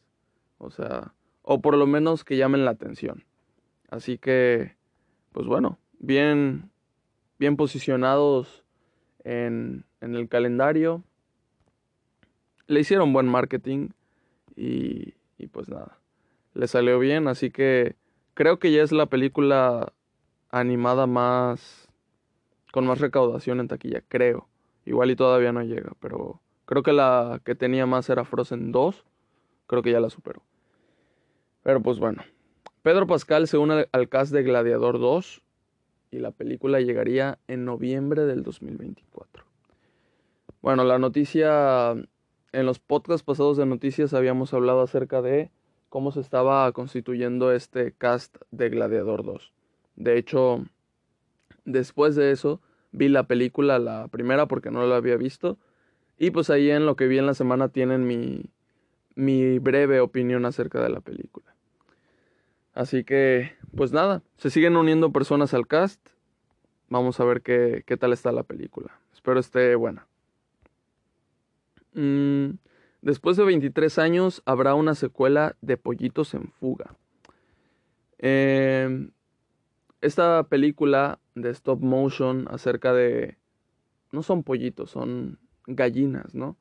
O 0.58 0.72
sea, 0.72 1.14
o 1.42 1.60
por 1.60 1.76
lo 1.76 1.86
menos 1.86 2.24
que 2.24 2.36
llamen 2.36 2.64
la 2.64 2.72
atención. 2.72 3.22
Así 3.88 4.18
que, 4.18 4.74
pues 5.30 5.46
bueno, 5.46 5.78
bien, 6.00 6.72
bien 7.40 7.56
posicionados 7.56 8.62
en, 9.24 9.84
en 10.02 10.14
el 10.14 10.28
calendario. 10.28 11.02
Le 12.66 12.80
hicieron 12.80 13.12
buen 13.12 13.26
marketing 13.26 13.88
y, 14.54 15.14
y 15.38 15.46
pues 15.48 15.68
nada, 15.68 15.98
le 16.54 16.68
salió 16.68 16.98
bien. 16.98 17.26
Así 17.26 17.50
que 17.50 17.96
creo 18.34 18.58
que 18.58 18.70
ya 18.70 18.82
es 18.82 18.92
la 18.92 19.06
película 19.06 19.92
animada 20.50 21.06
más 21.06 21.88
con 22.72 22.86
más 22.86 23.00
recaudación 23.00 23.58
en 23.58 23.68
taquilla, 23.68 24.02
creo. 24.06 24.46
Igual 24.84 25.10
y 25.10 25.16
todavía 25.16 25.50
no 25.50 25.62
llega, 25.62 25.92
pero 25.98 26.40
creo 26.66 26.82
que 26.82 26.92
la 26.92 27.40
que 27.44 27.54
tenía 27.54 27.86
más 27.86 28.10
era 28.10 28.24
Frozen 28.24 28.70
2. 28.70 29.04
Creo 29.66 29.82
que 29.82 29.92
ya 29.92 30.00
la 30.00 30.10
superó. 30.10 30.42
Pero 31.62 31.80
pues 31.80 31.98
bueno. 31.98 32.22
Pedro 32.82 33.06
Pascal 33.06 33.48
se 33.48 33.56
une 33.56 33.88
al 33.92 34.08
cast 34.08 34.32
de 34.32 34.42
Gladiador 34.42 34.98
2 34.98 35.42
y 36.10 36.18
la 36.18 36.30
película 36.30 36.80
llegaría 36.80 37.38
en 37.48 37.64
noviembre 37.64 38.24
del 38.24 38.42
2024. 38.42 39.44
Bueno, 40.62 40.84
la 40.84 40.98
noticia, 40.98 41.92
en 41.92 42.66
los 42.66 42.78
podcasts 42.78 43.24
pasados 43.24 43.56
de 43.56 43.66
noticias 43.66 44.14
habíamos 44.14 44.52
hablado 44.52 44.82
acerca 44.82 45.22
de 45.22 45.50
cómo 45.88 46.12
se 46.12 46.20
estaba 46.20 46.70
constituyendo 46.72 47.52
este 47.52 47.92
cast 47.92 48.36
de 48.50 48.68
Gladiador 48.68 49.24
2. 49.24 49.52
De 49.96 50.18
hecho, 50.18 50.64
Después 51.64 52.16
de 52.16 52.32
eso, 52.32 52.60
vi 52.92 53.08
la 53.08 53.24
película, 53.24 53.78
la 53.78 54.08
primera, 54.08 54.46
porque 54.46 54.70
no 54.70 54.84
la 54.86 54.96
había 54.96 55.16
visto. 55.16 55.58
Y 56.18 56.30
pues 56.30 56.50
ahí 56.50 56.70
en 56.70 56.86
lo 56.86 56.96
que 56.96 57.06
vi 57.06 57.18
en 57.18 57.26
la 57.26 57.34
semana 57.34 57.68
tienen 57.68 58.06
mi, 58.06 58.42
mi 59.14 59.58
breve 59.58 60.00
opinión 60.00 60.44
acerca 60.44 60.82
de 60.82 60.90
la 60.90 61.00
película. 61.00 61.49
Así 62.80 63.04
que, 63.04 63.52
pues 63.76 63.92
nada, 63.92 64.22
se 64.38 64.48
siguen 64.48 64.74
uniendo 64.74 65.12
personas 65.12 65.52
al 65.52 65.66
cast. 65.66 66.00
Vamos 66.88 67.20
a 67.20 67.26
ver 67.26 67.42
qué, 67.42 67.84
qué 67.86 67.98
tal 67.98 68.14
está 68.14 68.32
la 68.32 68.42
película. 68.42 68.98
Espero 69.12 69.38
esté 69.38 69.74
buena. 69.74 70.06
Mm, 71.92 72.52
después 73.02 73.36
de 73.36 73.44
23 73.44 73.98
años 73.98 74.40
habrá 74.46 74.74
una 74.74 74.94
secuela 74.94 75.56
de 75.60 75.76
Pollitos 75.76 76.32
en 76.32 76.52
Fuga. 76.52 76.96
Eh, 78.16 79.10
esta 80.00 80.44
película 80.44 81.18
de 81.34 81.50
stop 81.50 81.82
motion 81.82 82.46
acerca 82.48 82.94
de... 82.94 83.36
No 84.10 84.22
son 84.22 84.42
pollitos, 84.42 84.92
son 84.92 85.38
gallinas, 85.66 86.34
¿no? 86.34 86.56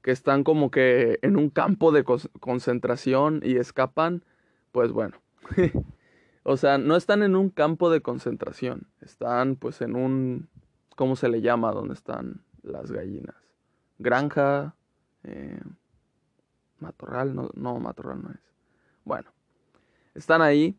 Que 0.00 0.10
están 0.10 0.42
como 0.42 0.70
que 0.70 1.18
en 1.20 1.36
un 1.36 1.50
campo 1.50 1.92
de 1.92 2.02
concentración 2.02 3.42
y 3.44 3.56
escapan. 3.56 4.24
Pues 4.72 4.90
bueno. 4.90 5.20
o 6.42 6.56
sea, 6.56 6.78
no 6.78 6.96
están 6.96 7.22
en 7.22 7.36
un 7.36 7.50
campo 7.50 7.90
de 7.90 8.00
concentración. 8.00 8.88
Están 9.00 9.56
pues 9.56 9.80
en 9.80 9.96
un... 9.96 10.48
¿Cómo 10.96 11.16
se 11.16 11.28
le 11.28 11.40
llama 11.40 11.72
donde 11.72 11.94
están 11.94 12.42
las 12.62 12.92
gallinas? 12.92 13.36
Granja. 13.98 14.74
Eh, 15.24 15.60
matorral. 16.78 17.34
No, 17.34 17.50
no, 17.54 17.78
matorral 17.80 18.22
no 18.22 18.30
es. 18.30 18.40
Bueno. 19.04 19.30
Están 20.14 20.42
ahí 20.42 20.76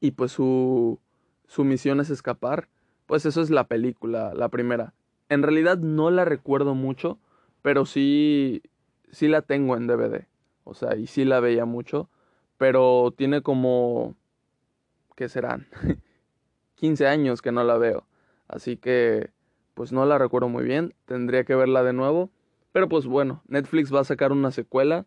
y 0.00 0.12
pues 0.12 0.32
su, 0.32 1.00
su 1.46 1.64
misión 1.64 2.00
es 2.00 2.10
escapar. 2.10 2.68
Pues 3.06 3.24
eso 3.26 3.40
es 3.40 3.50
la 3.50 3.64
película, 3.64 4.34
la 4.34 4.48
primera. 4.48 4.94
En 5.28 5.42
realidad 5.42 5.78
no 5.78 6.10
la 6.10 6.24
recuerdo 6.24 6.74
mucho, 6.74 7.18
pero 7.62 7.86
sí, 7.86 8.62
sí 9.10 9.28
la 9.28 9.42
tengo 9.42 9.76
en 9.76 9.86
DVD. 9.86 10.26
O 10.64 10.74
sea, 10.74 10.96
y 10.96 11.06
sí 11.06 11.24
la 11.24 11.40
veía 11.40 11.64
mucho, 11.64 12.10
pero 12.58 13.14
tiene 13.16 13.40
como, 13.40 14.16
¿qué 15.16 15.28
serán? 15.28 15.68
15 16.74 17.06
años 17.06 17.40
que 17.40 17.52
no 17.52 17.64
la 17.64 17.78
veo. 17.78 18.04
Así 18.48 18.76
que, 18.76 19.30
pues 19.74 19.92
no 19.92 20.04
la 20.04 20.18
recuerdo 20.18 20.48
muy 20.48 20.64
bien, 20.64 20.94
tendría 21.06 21.44
que 21.44 21.54
verla 21.54 21.82
de 21.82 21.92
nuevo. 21.92 22.30
Pero 22.72 22.88
pues 22.88 23.06
bueno, 23.06 23.42
Netflix 23.48 23.94
va 23.94 24.00
a 24.00 24.04
sacar 24.04 24.32
una 24.32 24.50
secuela. 24.50 25.06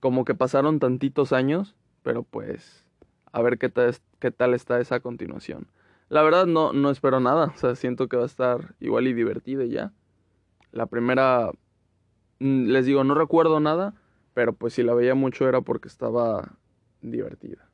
Como 0.00 0.24
que 0.24 0.34
pasaron 0.34 0.80
tantitos 0.80 1.32
años, 1.32 1.76
pero 2.02 2.24
pues 2.24 2.88
a 3.30 3.40
ver 3.40 3.58
qué 3.58 3.68
tal, 3.68 3.94
qué 4.18 4.30
tal 4.32 4.52
está 4.54 4.80
esa 4.80 5.00
continuación. 5.00 5.68
La 6.08 6.22
verdad 6.22 6.46
no, 6.46 6.72
no 6.72 6.90
espero 6.90 7.20
nada, 7.20 7.52
o 7.54 7.56
sea, 7.56 7.74
siento 7.76 8.08
que 8.08 8.16
va 8.16 8.24
a 8.24 8.26
estar 8.26 8.74
igual 8.80 9.06
y 9.06 9.14
divertida 9.14 9.64
ya. 9.64 9.92
La 10.72 10.86
primera, 10.86 11.52
mm, 12.40 12.66
les 12.66 12.84
digo, 12.86 13.04
no 13.04 13.14
recuerdo 13.14 13.60
nada, 13.60 13.94
pero 14.34 14.52
pues 14.52 14.74
si 14.74 14.82
la 14.82 14.94
veía 14.94 15.14
mucho 15.14 15.48
era 15.48 15.60
porque 15.60 15.88
estaba 15.88 16.56
divertida. 17.02 17.68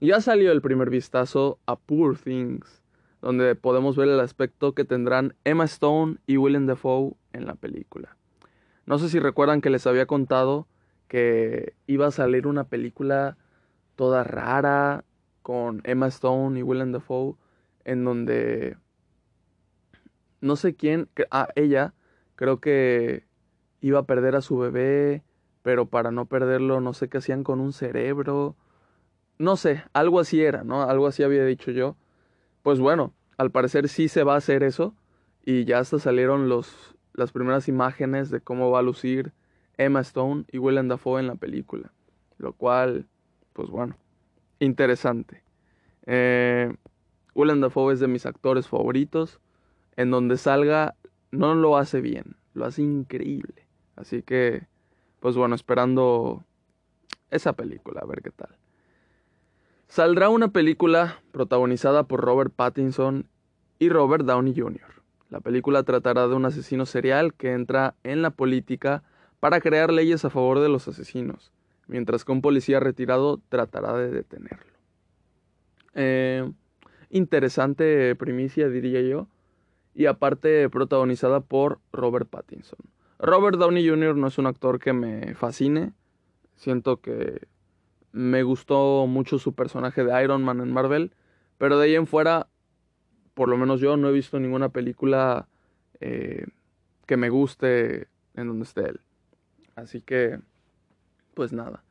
Ya 0.00 0.20
salió 0.20 0.52
el 0.52 0.62
primer 0.62 0.90
vistazo 0.90 1.58
a 1.66 1.76
Poor 1.76 2.18
Things, 2.18 2.82
donde 3.20 3.54
podemos 3.54 3.96
ver 3.96 4.08
el 4.08 4.20
aspecto 4.20 4.74
que 4.74 4.84
tendrán 4.84 5.34
Emma 5.44 5.64
Stone 5.64 6.16
y 6.26 6.36
Willem 6.36 6.66
Dafoe 6.66 7.14
en 7.32 7.46
la 7.46 7.54
película. 7.54 8.16
No 8.84 8.98
sé 8.98 9.08
si 9.08 9.20
recuerdan 9.20 9.60
que 9.60 9.70
les 9.70 9.86
había 9.86 10.06
contado 10.06 10.66
que 11.06 11.74
iba 11.86 12.06
a 12.06 12.10
salir 12.10 12.46
una 12.46 12.64
película 12.64 13.36
toda 13.96 14.24
rara 14.24 15.04
con 15.42 15.82
Emma 15.84 16.08
Stone 16.08 16.58
y 16.58 16.62
Willem 16.62 16.92
Dafoe 16.92 17.36
en 17.84 18.04
donde 18.04 18.76
no 20.40 20.56
sé 20.56 20.74
quién, 20.74 21.08
ah, 21.30 21.48
ella 21.54 21.94
creo 22.34 22.60
que 22.60 23.24
iba 23.80 24.00
a 24.00 24.06
perder 24.06 24.34
a 24.34 24.40
su 24.40 24.58
bebé, 24.58 25.22
pero 25.62 25.86
para 25.86 26.10
no 26.10 26.26
perderlo 26.26 26.80
no 26.80 26.92
sé 26.92 27.08
qué 27.08 27.18
hacían 27.18 27.44
con 27.44 27.60
un 27.60 27.72
cerebro. 27.72 28.56
No 29.38 29.56
sé, 29.56 29.84
algo 29.92 30.20
así 30.20 30.42
era, 30.42 30.64
¿no? 30.64 30.82
Algo 30.82 31.06
así 31.06 31.22
había 31.22 31.44
dicho 31.44 31.70
yo. 31.70 31.96
Pues 32.62 32.78
bueno, 32.80 33.12
al 33.36 33.50
parecer 33.50 33.88
sí 33.88 34.08
se 34.08 34.24
va 34.24 34.34
a 34.34 34.38
hacer 34.38 34.62
eso 34.62 34.94
y 35.44 35.64
ya 35.64 35.78
hasta 35.78 35.98
salieron 35.98 36.48
los 36.48 36.96
las 37.14 37.32
primeras 37.32 37.68
imágenes 37.68 38.30
de 38.30 38.40
cómo 38.40 38.70
va 38.70 38.78
a 38.78 38.82
lucir 38.82 39.32
Emma 39.76 40.00
Stone 40.00 40.44
y 40.50 40.58
Willem 40.58 40.88
Dafoe 40.88 41.20
en 41.20 41.26
la 41.26 41.34
película, 41.34 41.92
lo 42.38 42.54
cual 42.54 43.06
pues 43.52 43.68
bueno, 43.68 43.96
interesante. 44.60 45.42
Eh, 46.06 46.74
Willem 47.34 47.60
Dafoe 47.60 47.94
es 47.94 48.00
de 48.00 48.08
mis 48.08 48.26
actores 48.26 48.68
favoritos. 48.68 49.40
En 49.96 50.10
donde 50.10 50.38
salga, 50.38 50.94
no 51.30 51.54
lo 51.54 51.76
hace 51.76 52.00
bien, 52.00 52.36
lo 52.54 52.64
hace 52.64 52.82
increíble. 52.82 53.66
Así 53.96 54.22
que, 54.22 54.66
pues 55.22 55.36
bueno, 55.36 55.54
esperando 55.54 56.44
esa 57.30 57.52
película, 57.52 58.00
a 58.00 58.06
ver 58.06 58.22
qué 58.22 58.32
tal. 58.32 58.56
Saldrá 59.86 60.28
una 60.28 60.48
película 60.48 61.22
protagonizada 61.30 62.02
por 62.02 62.20
Robert 62.20 62.52
Pattinson 62.52 63.28
y 63.78 63.88
Robert 63.88 64.24
Downey 64.24 64.52
Jr. 64.52 65.00
La 65.30 65.38
película 65.38 65.84
tratará 65.84 66.26
de 66.26 66.34
un 66.34 66.44
asesino 66.44 66.86
serial 66.86 67.34
que 67.34 67.52
entra 67.52 67.94
en 68.02 68.20
la 68.20 68.30
política 68.30 69.04
para 69.38 69.60
crear 69.60 69.92
leyes 69.92 70.24
a 70.24 70.30
favor 70.30 70.58
de 70.58 70.68
los 70.68 70.88
asesinos, 70.88 71.52
mientras 71.86 72.24
que 72.24 72.32
un 72.32 72.42
policía 72.42 72.80
retirado 72.80 73.40
tratará 73.48 73.96
de 73.96 74.10
detenerlo. 74.10 74.72
Eh, 75.94 76.50
interesante 77.10 78.16
primicia, 78.16 78.68
diría 78.68 79.02
yo, 79.02 79.28
y 79.94 80.06
aparte 80.06 80.68
protagonizada 80.68 81.38
por 81.40 81.78
Robert 81.92 82.28
Pattinson. 82.28 82.80
Robert 83.22 83.56
Downey 83.56 83.88
Jr. 83.88 84.16
no 84.16 84.26
es 84.26 84.36
un 84.36 84.46
actor 84.46 84.78
que 84.78 84.92
me 84.92 85.34
fascine, 85.34 85.92
siento 86.56 87.00
que 87.00 87.46
me 88.12 88.42
gustó 88.42 89.06
mucho 89.06 89.38
su 89.38 89.54
personaje 89.54 90.04
de 90.04 90.22
Iron 90.22 90.42
Man 90.44 90.60
en 90.60 90.72
Marvel, 90.72 91.14
pero 91.56 91.78
de 91.78 91.86
ahí 91.86 91.94
en 91.94 92.06
fuera, 92.06 92.48
por 93.32 93.48
lo 93.48 93.56
menos 93.56 93.80
yo 93.80 93.96
no 93.96 94.08
he 94.10 94.12
visto 94.12 94.38
ninguna 94.38 94.68
película 94.68 95.48
eh, 96.00 96.46
que 97.06 97.16
me 97.16 97.30
guste 97.30 98.08
en 98.34 98.48
donde 98.48 98.64
esté 98.64 98.88
él. 98.88 99.00
Así 99.76 100.02
que, 100.02 100.38
pues 101.34 101.52
nada 101.52 101.82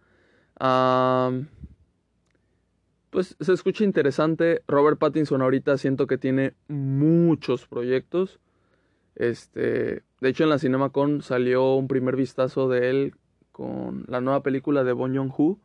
pues 3.10 3.36
se 3.40 3.54
escucha 3.54 3.84
interesante. 3.84 4.64
Robert 4.68 4.98
Pattinson 4.98 5.42
ahorita 5.42 5.78
siento 5.78 6.08
que 6.08 6.18
tiene 6.18 6.54
muchos 6.68 7.68
proyectos. 7.68 8.40
Este, 9.16 10.04
de 10.22 10.30
hecho 10.30 10.44
en 10.44 10.50
la 10.50 10.60
CinemaCon 10.60 11.22
salió 11.22 11.76
un 11.76 11.88
primer 11.88 12.16
vistazo 12.16 12.70
de 12.70 12.90
él 12.90 13.16
con 13.52 14.06
la 14.08 14.22
nueva 14.22 14.42
película 14.44 14.84
de 14.84 14.94
Bon 14.94 15.16
Joon-ho 15.16 15.60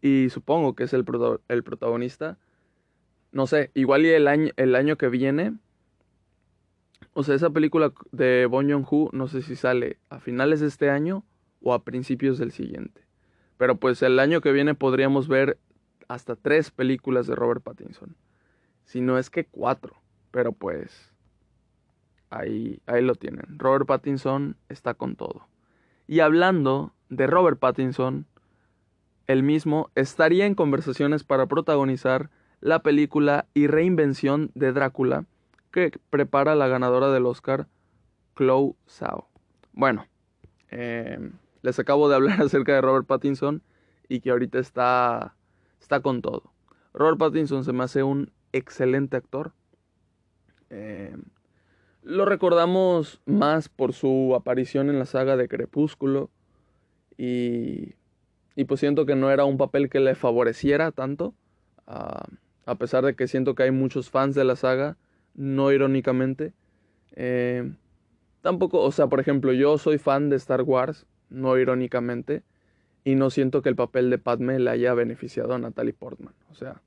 y 0.00 0.30
supongo 0.30 0.74
que 0.74 0.84
es 0.84 0.92
el, 0.92 1.04
el, 1.48 1.64
protagonista. 1.64 2.38
No 3.32 3.46
sé, 3.46 3.70
igual 3.74 4.06
y 4.06 4.10
el 4.10 4.28
año, 4.28 4.50
el 4.56 4.74
año 4.74 4.96
que 4.96 5.08
viene. 5.08 5.54
O 7.14 7.24
sea, 7.24 7.34
esa 7.34 7.50
película 7.50 7.92
de 8.12 8.46
Bon 8.46 8.70
Joon-ho 8.70 9.10
no 9.12 9.26
sé 9.26 9.42
si 9.42 9.56
sale 9.56 9.98
a 10.08 10.20
finales 10.20 10.60
de 10.60 10.68
este 10.68 10.88
año 10.88 11.24
o 11.60 11.74
a 11.74 11.82
principios 11.82 12.38
del 12.38 12.52
siguiente. 12.52 13.02
Pero 13.56 13.76
pues 13.76 14.02
el 14.02 14.20
año 14.20 14.40
que 14.40 14.52
viene 14.52 14.74
podríamos 14.74 15.26
ver 15.26 15.58
hasta 16.06 16.36
tres 16.36 16.70
películas 16.70 17.26
de 17.26 17.34
Robert 17.34 17.62
Pattinson. 17.62 18.16
Si 18.84 19.00
no 19.00 19.18
es 19.18 19.30
que 19.30 19.44
cuatro. 19.44 19.96
Pero 20.30 20.52
pues 20.52 21.07
ahí, 22.30 22.80
ahí 22.86 23.02
lo 23.02 23.14
tienen. 23.14 23.58
Robert 23.58 23.86
Pattinson 23.86 24.56
está 24.68 24.94
con 24.94 25.16
todo. 25.16 25.46
Y 26.06 26.20
hablando 26.20 26.92
de 27.08 27.26
Robert 27.26 27.58
Pattinson, 27.58 28.26
él 29.26 29.42
mismo 29.42 29.90
estaría 29.94 30.46
en 30.46 30.54
conversaciones 30.54 31.22
para 31.24 31.46
protagonizar 31.46 32.30
la 32.60 32.82
película 32.82 33.46
y 33.54 33.66
reinvención 33.66 34.50
de 34.54 34.72
Drácula 34.72 35.26
que 35.70 35.92
prepara 36.10 36.54
la 36.54 36.66
ganadora 36.66 37.10
del 37.10 37.26
Oscar, 37.26 37.68
Chloe 38.36 38.74
Zhao. 38.88 39.28
Bueno, 39.72 40.06
em, 40.70 41.32
les 41.62 41.78
acabo 41.78 42.08
de 42.08 42.16
hablar 42.16 42.40
acerca 42.42 42.74
de 42.74 42.80
Robert 42.80 43.06
Pattinson 43.06 43.62
y 44.08 44.20
que 44.20 44.30
ahorita 44.30 44.58
está 44.58 45.34
está 45.80 46.00
con 46.00 46.22
todo. 46.22 46.52
Robert 46.92 47.18
Pattinson 47.18 47.64
se 47.64 47.72
me 47.72 47.84
hace 47.84 48.02
un 48.02 48.32
excelente 48.52 49.16
actor. 49.16 49.52
Eh, 50.70 51.16
lo 52.08 52.24
recordamos 52.24 53.20
más 53.26 53.68
por 53.68 53.92
su 53.92 54.34
aparición 54.34 54.88
en 54.88 54.98
la 54.98 55.04
saga 55.04 55.36
de 55.36 55.46
Crepúsculo 55.46 56.30
y, 57.18 57.96
y 58.56 58.64
pues 58.64 58.80
siento 58.80 59.04
que 59.04 59.14
no 59.14 59.30
era 59.30 59.44
un 59.44 59.58
papel 59.58 59.90
que 59.90 60.00
le 60.00 60.14
favoreciera 60.14 60.90
tanto, 60.90 61.34
a 61.86 62.74
pesar 62.78 63.04
de 63.04 63.14
que 63.14 63.28
siento 63.28 63.54
que 63.54 63.64
hay 63.64 63.72
muchos 63.72 64.08
fans 64.08 64.34
de 64.34 64.44
la 64.44 64.56
saga, 64.56 64.96
no 65.34 65.70
irónicamente. 65.70 66.54
Eh, 67.14 67.70
tampoco, 68.40 68.80
o 68.80 68.90
sea, 68.90 69.08
por 69.08 69.20
ejemplo, 69.20 69.52
yo 69.52 69.76
soy 69.76 69.98
fan 69.98 70.30
de 70.30 70.36
Star 70.36 70.62
Wars, 70.62 71.04
no 71.28 71.58
irónicamente, 71.58 72.42
y 73.04 73.16
no 73.16 73.28
siento 73.28 73.60
que 73.60 73.68
el 73.68 73.76
papel 73.76 74.08
de 74.08 74.16
Padme 74.16 74.58
le 74.58 74.70
haya 74.70 74.94
beneficiado 74.94 75.52
a 75.52 75.58
Natalie 75.58 75.92
Portman. 75.92 76.34
O 76.50 76.54
sea, 76.54 76.80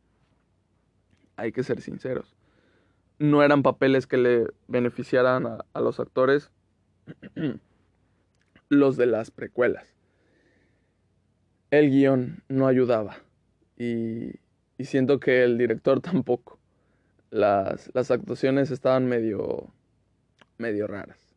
hay 1.35 1.51
que 1.51 1.61
ser 1.61 1.79
sinceros. 1.79 2.35
No 3.21 3.43
eran 3.43 3.61
papeles 3.61 4.07
que 4.07 4.17
le 4.17 4.47
beneficiaran 4.67 5.45
a, 5.45 5.79
los 5.79 5.99
actores 5.99 6.49
los 8.69 8.97
de 8.97 9.05
las 9.05 9.29
precuelas. 9.29 9.95
El 11.69 11.91
guion 11.91 12.43
no 12.49 12.65
ayudaba. 12.65 13.17
Y, 13.77 14.39
y 14.79 14.85
siento 14.85 15.19
que 15.19 15.43
el 15.43 15.59
director 15.59 16.01
tampoco. 16.01 16.59
Las, 17.29 17.91
las 17.93 18.09
actuaciones 18.09 18.71
estaban 18.71 19.05
medio, 19.05 19.71
medio 20.57 20.87
raras. 20.87 21.35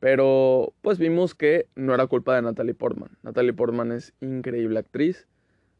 Pero 0.00 0.74
pues 0.82 0.98
vimos 0.98 1.34
que 1.34 1.68
no 1.74 1.94
era 1.94 2.06
culpa 2.06 2.36
de 2.36 2.42
Natalie 2.42 2.74
Portman. 2.74 3.16
Natalie 3.22 3.54
Portman 3.54 3.92
es 3.92 4.12
increíble 4.20 4.78
actriz. 4.78 5.26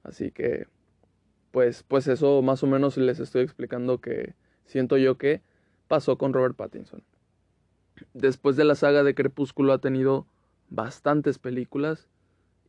Así 0.05 0.31
que 0.31 0.69
pues, 1.51 1.83
pues 1.83 2.09
eso 2.09 2.41
más 2.41 2.63
o 2.63 2.67
menos 2.67 2.97
les 2.97 3.21
estoy 3.21 3.43
explicando 3.43 4.01
que 4.01 4.35
siento 4.65 4.97
yo 4.97 5.19
que 5.19 5.43
pasó 5.89 6.19
con 6.19 6.33
Robert 6.33 6.57
Pattinson. 6.57 7.03
Después 8.13 8.57
de 8.57 8.65
la 8.65 8.75
saga 8.75 9.03
de 9.03 9.15
Crepúsculo 9.15 9.73
ha 9.73 9.79
tenido 9.79 10.27
bastantes 10.69 11.39
películas 11.39 12.09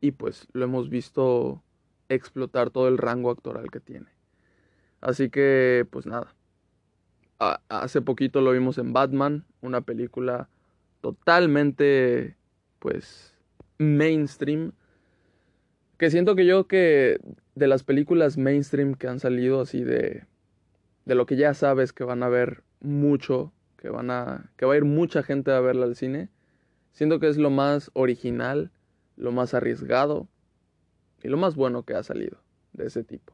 y 0.02 0.12
pues 0.12 0.48
lo 0.54 0.66
hemos 0.66 0.90
visto 0.90 1.64
explotar 2.10 2.70
todo 2.70 2.88
el 2.88 2.98
rango 2.98 3.32
actoral 3.32 3.72
que 3.72 3.80
tiene. 3.80 4.08
Así 5.02 5.30
que 5.30 5.88
pues 5.90 6.06
nada. 6.06 6.36
hace 7.70 8.02
poquito 8.02 8.42
lo 8.42 8.52
vimos 8.52 8.78
en 8.78 8.94
Batman, 8.94 9.46
una 9.62 9.82
película 9.82 10.50
totalmente, 11.02 12.36
pues, 12.80 13.36
mainstream. 13.78 14.72
Que 15.98 16.10
siento 16.10 16.36
que 16.36 16.46
yo 16.46 16.68
que 16.68 17.20
de 17.54 17.68
las 17.68 17.84
películas 17.84 18.38
mainstream 18.38 18.96
que 18.96 19.08
han 19.08 19.20
salido 19.20 19.62
así 19.62 19.84
de, 19.84 20.26
de 21.06 21.16
lo 21.16 21.26
que 21.26 21.36
ya 21.36 21.54
sabes 21.54 21.94
que 21.94 22.04
van 22.04 22.24
a 22.24 22.30
ver 22.30 22.64
mucho, 22.82 23.52
que 23.78 23.90
van 23.90 24.12
a, 24.12 24.52
que 24.58 24.66
va 24.66 24.74
a 24.74 24.78
ir 24.78 24.86
mucha 24.86 25.24
gente 25.24 25.52
a 25.52 25.60
verla 25.60 25.86
al 25.86 25.96
cine, 25.96 26.30
siento 26.92 27.20
que 27.20 27.28
es 27.28 27.38
lo 27.38 27.50
más 27.50 27.92
original, 27.94 28.72
lo 29.16 29.32
más 29.32 29.54
arriesgado 29.54 30.28
y 31.24 31.28
lo 31.28 31.38
más 31.38 31.56
bueno 31.56 31.84
que 31.84 31.94
ha 31.94 32.04
salido 32.04 32.40
de 32.74 32.88
ese 32.88 33.04
tipo. 33.04 33.34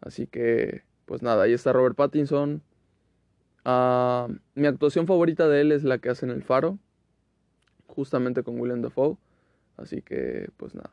Así 0.00 0.26
que, 0.26 0.82
pues 1.06 1.22
nada, 1.22 1.44
ahí 1.44 1.52
está 1.52 1.72
Robert 1.72 1.96
Pattinson, 1.96 2.62
Ah, 3.64 4.28
mi 4.54 4.66
actuación 4.66 5.06
favorita 5.06 5.48
de 5.48 5.60
él 5.60 5.72
es 5.72 5.84
la 5.84 5.98
que 5.98 6.08
hace 6.08 6.24
en 6.24 6.32
El 6.32 6.42
Faro, 6.42 6.78
justamente 7.86 8.42
con 8.42 8.58
William 8.58 8.82
Dafoe. 8.82 9.16
Así 9.76 10.02
que, 10.02 10.50
pues 10.56 10.74
nada. 10.74 10.92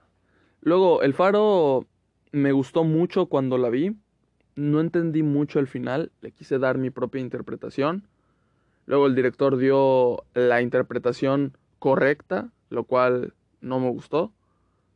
Luego, 0.61 1.01
El 1.01 1.13
Faro 1.13 1.85
me 2.31 2.51
gustó 2.51 2.83
mucho 2.83 3.27
cuando 3.27 3.57
la 3.57 3.69
vi. 3.69 3.95
No 4.57 4.81
entendí 4.81 5.21
mucho 5.21 5.59
el 5.59 5.67
final, 5.67 6.11
le 6.21 6.31
quise 6.31 6.57
dar 6.57 6.79
mi 6.79 6.89
propia 6.89 7.21
interpretación. 7.21 8.07
Luego 8.87 9.05
el 9.05 9.13
director 9.13 9.55
dio 9.57 10.23
la 10.33 10.61
interpretación 10.61 11.55
correcta, 11.77 12.49
lo 12.69 12.83
cual 12.85 13.35
no 13.61 13.79
me 13.79 13.89
gustó. 13.89 14.33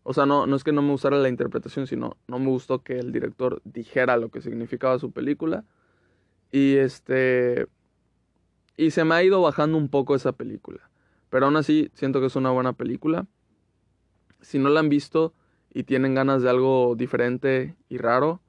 O 0.03 0.13
sea, 0.13 0.25
no, 0.25 0.47
no 0.47 0.55
es 0.55 0.63
que 0.63 0.71
no 0.71 0.81
me 0.81 0.89
gustara 0.89 1.17
la 1.17 1.29
interpretación, 1.29 1.85
sino 1.85 2.17
no 2.27 2.39
me 2.39 2.47
gustó 2.47 2.81
que 2.81 2.97
el 2.97 3.11
director 3.11 3.61
dijera 3.63 4.17
lo 4.17 4.29
que 4.29 4.41
significaba 4.41 4.97
su 4.97 5.11
película. 5.11 5.63
Y 6.51 6.77
este. 6.77 7.67
Y 8.77 8.91
se 8.91 9.03
me 9.03 9.13
ha 9.13 9.23
ido 9.23 9.41
bajando 9.43 9.77
un 9.77 9.89
poco 9.89 10.15
esa 10.15 10.31
película. 10.31 10.89
Pero 11.29 11.45
aún 11.45 11.55
así, 11.55 11.91
siento 11.93 12.19
que 12.19 12.25
es 12.25 12.35
una 12.35 12.49
buena 12.49 12.73
película. 12.73 13.27
Si 14.41 14.57
no 14.57 14.69
la 14.69 14.79
han 14.79 14.89
visto 14.89 15.35
y 15.71 15.83
tienen 15.83 16.15
ganas 16.15 16.41
de 16.41 16.49
algo 16.49 16.95
diferente 16.95 17.75
y 17.89 17.99
raro, 17.99 18.41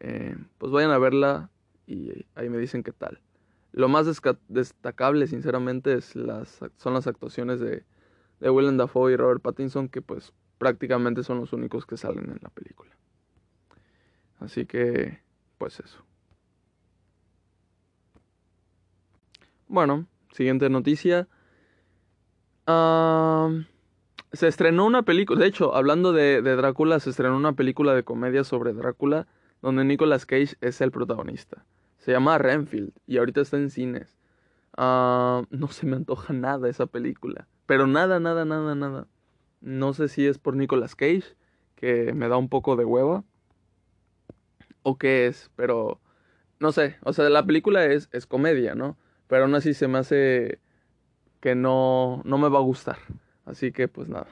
eh, 0.00 0.36
pues 0.58 0.72
vayan 0.72 0.90
a 0.90 0.98
verla 0.98 1.50
y 1.86 2.26
ahí 2.34 2.48
me 2.48 2.58
dicen 2.58 2.82
qué 2.82 2.92
tal. 2.92 3.20
Lo 3.72 3.88
más 3.88 4.06
destacable, 4.48 5.26
sinceramente, 5.26 5.94
es 5.94 6.16
las, 6.16 6.60
son 6.76 6.94
las 6.94 7.06
actuaciones 7.06 7.60
de, 7.60 7.84
de 8.40 8.50
Willem 8.50 8.76
Dafoe 8.76 9.12
y 9.12 9.16
Robert 9.16 9.42
Pattinson, 9.42 9.88
que 9.88 10.02
pues 10.02 10.32
prácticamente 10.58 11.22
son 11.22 11.38
los 11.38 11.52
únicos 11.52 11.86
que 11.86 11.96
salen 11.96 12.30
en 12.30 12.38
la 12.42 12.50
película. 12.50 12.90
Así 14.40 14.66
que, 14.66 15.20
pues 15.58 15.78
eso. 15.80 16.04
Bueno, 19.68 20.06
siguiente 20.32 20.68
noticia. 20.68 21.28
se 24.32 24.48
estrenó 24.48 24.84
una 24.84 25.02
película, 25.02 25.40
de 25.40 25.46
hecho, 25.46 25.74
hablando 25.74 26.12
de, 26.12 26.42
Drácula, 26.42 26.98
se 26.98 27.10
estrenó 27.10 27.36
una 27.36 27.52
película 27.52 27.94
de 27.94 28.02
comedia 28.02 28.42
sobre 28.42 28.72
Drácula 28.72 29.28
donde 29.62 29.84
Nicolas 29.84 30.26
Cage 30.26 30.56
es 30.60 30.80
el 30.80 30.90
protagonista. 30.90 31.64
Se 31.98 32.12
llama 32.12 32.38
Renfield 32.38 32.92
y 33.06 33.18
ahorita 33.18 33.40
está 33.40 33.56
en 33.56 33.70
cines. 33.70 34.16
Ah, 34.76 35.42
no 35.50 35.68
se 35.68 35.86
me 35.86 35.96
antoja 35.96 36.32
nada 36.32 36.68
esa 36.68 36.86
película. 36.86 37.46
Pero 37.66 37.86
nada, 37.86 38.20
nada, 38.20 38.44
nada, 38.44 38.74
nada. 38.74 39.06
No 39.60 39.92
sé 39.92 40.08
si 40.08 40.26
es 40.26 40.38
por 40.38 40.56
Nicolas 40.56 40.94
Cage, 40.94 41.36
que 41.76 42.12
me 42.14 42.28
da 42.28 42.36
un 42.36 42.48
poco 42.48 42.76
de 42.76 42.84
hueva. 42.84 43.24
O 44.82 44.96
qué 44.96 45.26
es, 45.26 45.50
pero 45.56 46.00
no 46.58 46.72
sé. 46.72 46.96
O 47.02 47.12
sea, 47.12 47.28
la 47.28 47.44
película 47.44 47.84
es, 47.84 48.08
es 48.12 48.26
comedia, 48.26 48.74
¿no? 48.74 48.96
Pero 49.28 49.44
aún 49.44 49.54
así 49.54 49.74
se 49.74 49.88
me 49.88 49.98
hace 49.98 50.60
que 51.40 51.54
no, 51.54 52.22
no 52.24 52.38
me 52.38 52.48
va 52.48 52.58
a 52.58 52.62
gustar. 52.62 52.98
Así 53.44 53.72
que 53.72 53.88
pues 53.88 54.08
nada. 54.08 54.28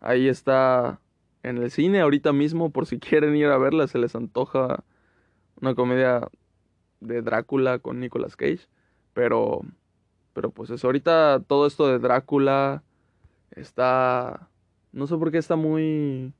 Ahí 0.00 0.28
está 0.28 1.00
en 1.42 1.58
el 1.58 1.70
cine 1.70 2.00
ahorita 2.00 2.32
mismo 2.32 2.70
por 2.70 2.86
si 2.86 2.98
quieren 2.98 3.36
ir 3.36 3.46
a 3.46 3.58
verla. 3.58 3.86
Se 3.86 3.98
les 3.98 4.14
antoja 4.14 4.84
una 5.60 5.74
comedia 5.74 6.28
de 7.00 7.22
Drácula 7.22 7.78
con 7.78 8.00
Nicolas 8.00 8.36
Cage. 8.36 8.68
Pero, 9.14 9.62
pero 10.32 10.50
pues 10.50 10.70
eso. 10.70 10.86
Ahorita 10.86 11.42
todo 11.46 11.66
esto 11.66 11.88
de 11.88 11.98
Drácula 11.98 12.82
está... 13.50 14.48
No 14.92 15.06
sé 15.06 15.16
por 15.16 15.30
qué 15.30 15.38
está 15.38 15.56
muy... 15.56 16.32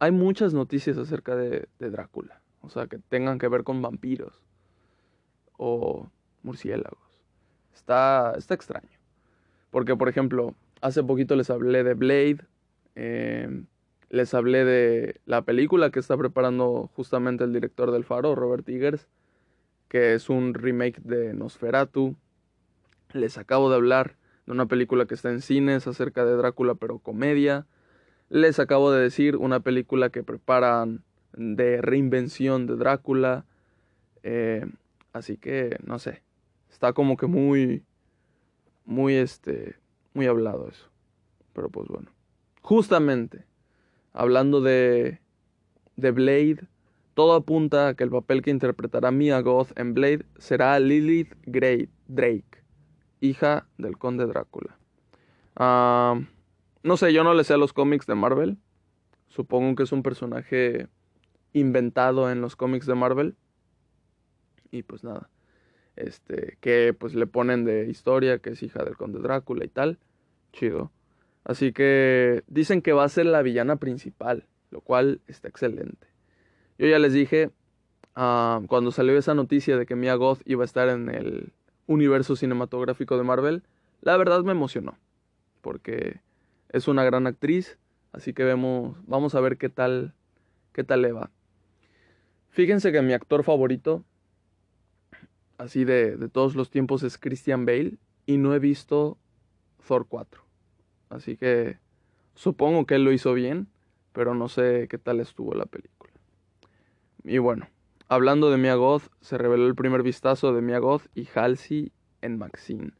Hay 0.00 0.12
muchas 0.12 0.54
noticias 0.54 0.96
acerca 0.96 1.34
de, 1.34 1.66
Drácula. 1.78 2.40
O 2.60 2.68
sea, 2.68 2.86
que 2.86 2.98
tengan 2.98 3.38
que 3.38 3.48
ver 3.48 3.64
con 3.64 3.82
vampiros. 3.82 4.42
O 5.56 6.08
murciélagos. 6.42 7.22
Está, 7.74 8.34
está 8.36 8.54
extraño. 8.54 8.98
Porque, 9.70 9.96
por 9.96 10.08
ejemplo, 10.08 10.54
hace 10.80 11.02
poquito 11.02 11.34
les 11.34 11.50
hablé 11.50 11.82
de 11.82 11.94
Blade. 11.94 12.38
Em, 13.00 13.66
les 14.10 14.34
hablé 14.34 14.64
de 14.64 15.20
la 15.24 15.42
película 15.42 15.90
que 15.90 16.00
está 16.00 16.16
preparando 16.16 16.90
justamente 16.96 17.44
el 17.44 17.52
director 17.52 17.92
del 17.92 18.02
Faro, 18.02 18.34
Robert 18.34 18.68
Eggers, 18.68 19.06
que 19.86 20.14
es 20.14 20.28
un 20.28 20.52
remake 20.52 21.00
de 21.02 21.32
Nosferatu. 21.32 22.16
Les 23.12 23.38
acabo 23.38 23.70
de 23.70 23.76
hablar 23.76 24.16
de 24.46 24.52
una 24.52 24.66
película 24.66 25.06
que 25.06 25.14
está 25.14 25.30
en 25.30 25.42
cines 25.42 25.86
acerca 25.86 26.24
de 26.24 26.32
Drácula, 26.32 26.74
pero 26.74 26.98
comedia. 26.98 27.66
Les 28.30 28.58
acabo 28.58 28.90
de 28.90 29.00
decir 29.00 29.36
una 29.36 29.60
película 29.60 30.10
que 30.10 30.24
preparan 30.24 31.04
de 31.34 31.80
reinvención 31.80 32.66
de 32.66 32.74
Drácula. 32.74 33.44
Eh, 34.24 34.66
así 35.12 35.36
que, 35.36 35.78
no 35.84 36.00
sé, 36.00 36.24
está 36.68 36.92
como 36.94 37.16
que 37.16 37.28
muy, 37.28 37.84
muy, 38.84 39.14
este, 39.14 39.76
muy 40.14 40.26
hablado 40.26 40.68
eso. 40.68 40.90
Pero 41.52 41.68
pues 41.68 41.86
bueno. 41.86 42.17
Justamente, 42.62 43.46
hablando 44.12 44.60
de, 44.60 45.20
de 45.96 46.10
Blade, 46.10 46.68
todo 47.14 47.34
apunta 47.34 47.88
a 47.88 47.94
que 47.94 48.04
el 48.04 48.10
papel 48.10 48.42
que 48.42 48.50
interpretará 48.50 49.10
Mia 49.10 49.40
Goth 49.40 49.76
en 49.78 49.94
Blade 49.94 50.24
será 50.38 50.78
Lilith 50.78 51.34
Grey 51.46 51.88
Drake, 52.06 52.62
hija 53.20 53.66
del 53.78 53.98
conde 53.98 54.26
Drácula. 54.26 54.78
Ah, 55.56 56.20
no 56.82 56.96
sé, 56.96 57.12
yo 57.12 57.24
no 57.24 57.34
le 57.34 57.44
sé 57.44 57.54
a 57.54 57.58
los 57.58 57.72
cómics 57.72 58.06
de 58.06 58.14
Marvel. 58.14 58.58
Supongo 59.28 59.74
que 59.74 59.82
es 59.82 59.92
un 59.92 60.02
personaje 60.02 60.88
inventado 61.52 62.30
en 62.30 62.40
los 62.40 62.56
cómics 62.56 62.86
de 62.86 62.94
Marvel. 62.94 63.36
Y 64.70 64.82
pues 64.82 65.02
nada 65.02 65.28
este, 65.98 66.56
que 66.60 66.94
pues 66.94 67.14
le 67.14 67.26
ponen 67.26 67.64
de 67.64 67.88
historia, 67.90 68.38
que 68.38 68.50
es 68.50 68.62
hija 68.62 68.84
del 68.84 68.96
conde 68.96 69.18
Drácula 69.20 69.64
y 69.64 69.68
tal. 69.68 69.98
Chido. 70.52 70.92
Así 71.48 71.72
que 71.72 72.44
dicen 72.46 72.82
que 72.82 72.92
va 72.92 73.04
a 73.04 73.08
ser 73.08 73.24
la 73.24 73.40
villana 73.40 73.76
principal, 73.76 74.46
lo 74.70 74.82
cual 74.82 75.22
está 75.26 75.48
excelente. 75.48 76.06
Yo 76.76 76.86
ya 76.86 76.98
les 76.98 77.14
dije, 77.14 77.50
ah, 78.14 78.60
cuando 78.68 78.92
salió 78.92 79.16
esa 79.16 79.32
noticia 79.32 79.78
de 79.78 79.86
que 79.86 79.96
Mia 79.96 80.14
Goth 80.14 80.42
iba 80.44 80.62
a 80.62 80.66
estar 80.66 80.90
en 80.90 81.08
el 81.08 81.54
universo 81.86 82.36
cinematográfico 82.36 83.16
de 83.16 83.24
Marvel, 83.24 83.62
la 84.02 84.18
verdad 84.18 84.42
me 84.44 84.52
emocionó, 84.52 84.98
porque 85.62 86.20
es 86.68 86.86
una 86.86 87.02
gran 87.02 87.26
actriz, 87.26 87.78
así 88.12 88.34
que 88.34 88.44
vemos, 88.44 88.98
vamos 89.06 89.34
a 89.34 89.40
ver 89.40 89.56
qué 89.56 89.70
tal, 89.70 90.12
qué 90.74 90.84
tal 90.84 91.00
le 91.00 91.12
va. 91.12 91.30
Fíjense 92.50 92.92
que 92.92 93.00
mi 93.00 93.14
actor 93.14 93.42
favorito 93.42 94.04
así 95.56 95.86
de, 95.86 96.18
de 96.18 96.28
todos 96.28 96.54
los 96.54 96.68
tiempos 96.68 97.02
es 97.04 97.16
Christian 97.16 97.64
Bale 97.64 97.96
y 98.26 98.36
no 98.36 98.54
he 98.54 98.58
visto 98.58 99.16
Thor 99.86 100.06
4. 100.06 100.47
Así 101.10 101.36
que 101.36 101.78
supongo 102.34 102.86
que 102.86 102.96
él 102.96 103.04
lo 103.04 103.12
hizo 103.12 103.34
bien, 103.34 103.68
pero 104.12 104.34
no 104.34 104.48
sé 104.48 104.88
qué 104.88 104.98
tal 104.98 105.20
estuvo 105.20 105.54
la 105.54 105.66
película. 105.66 106.12
Y 107.24 107.38
bueno, 107.38 107.68
hablando 108.08 108.50
de 108.50 108.58
Mia 108.58 108.74
Goth, 108.74 109.04
se 109.20 109.38
reveló 109.38 109.66
el 109.66 109.74
primer 109.74 110.02
vistazo 110.02 110.52
de 110.52 110.62
Mia 110.62 110.78
Goth 110.78 111.06
y 111.14 111.28
Halsey 111.34 111.92
en 112.20 112.38
Maxine. 112.38 112.92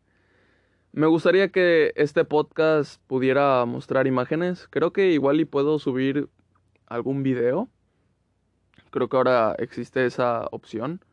Me 0.92 1.07
gustaría 1.07 1.49
que 1.49 1.92
este 1.97 2.25
podcast 2.25 3.01
pudiera 3.07 3.64
mostrar 3.66 4.07
imágenes. 4.07 4.68
Creo 4.71 4.92
que 4.92 5.12
igual 5.12 5.38
y 5.40 5.44
puedo 5.44 5.79
subir 5.79 6.29
algún 6.87 7.23
video. 7.23 7.68
Creo 8.90 9.09
que 9.09 9.16
ahora 9.16 9.55
existe 9.59 10.07
esa 10.07 10.49
opción. 10.51 11.05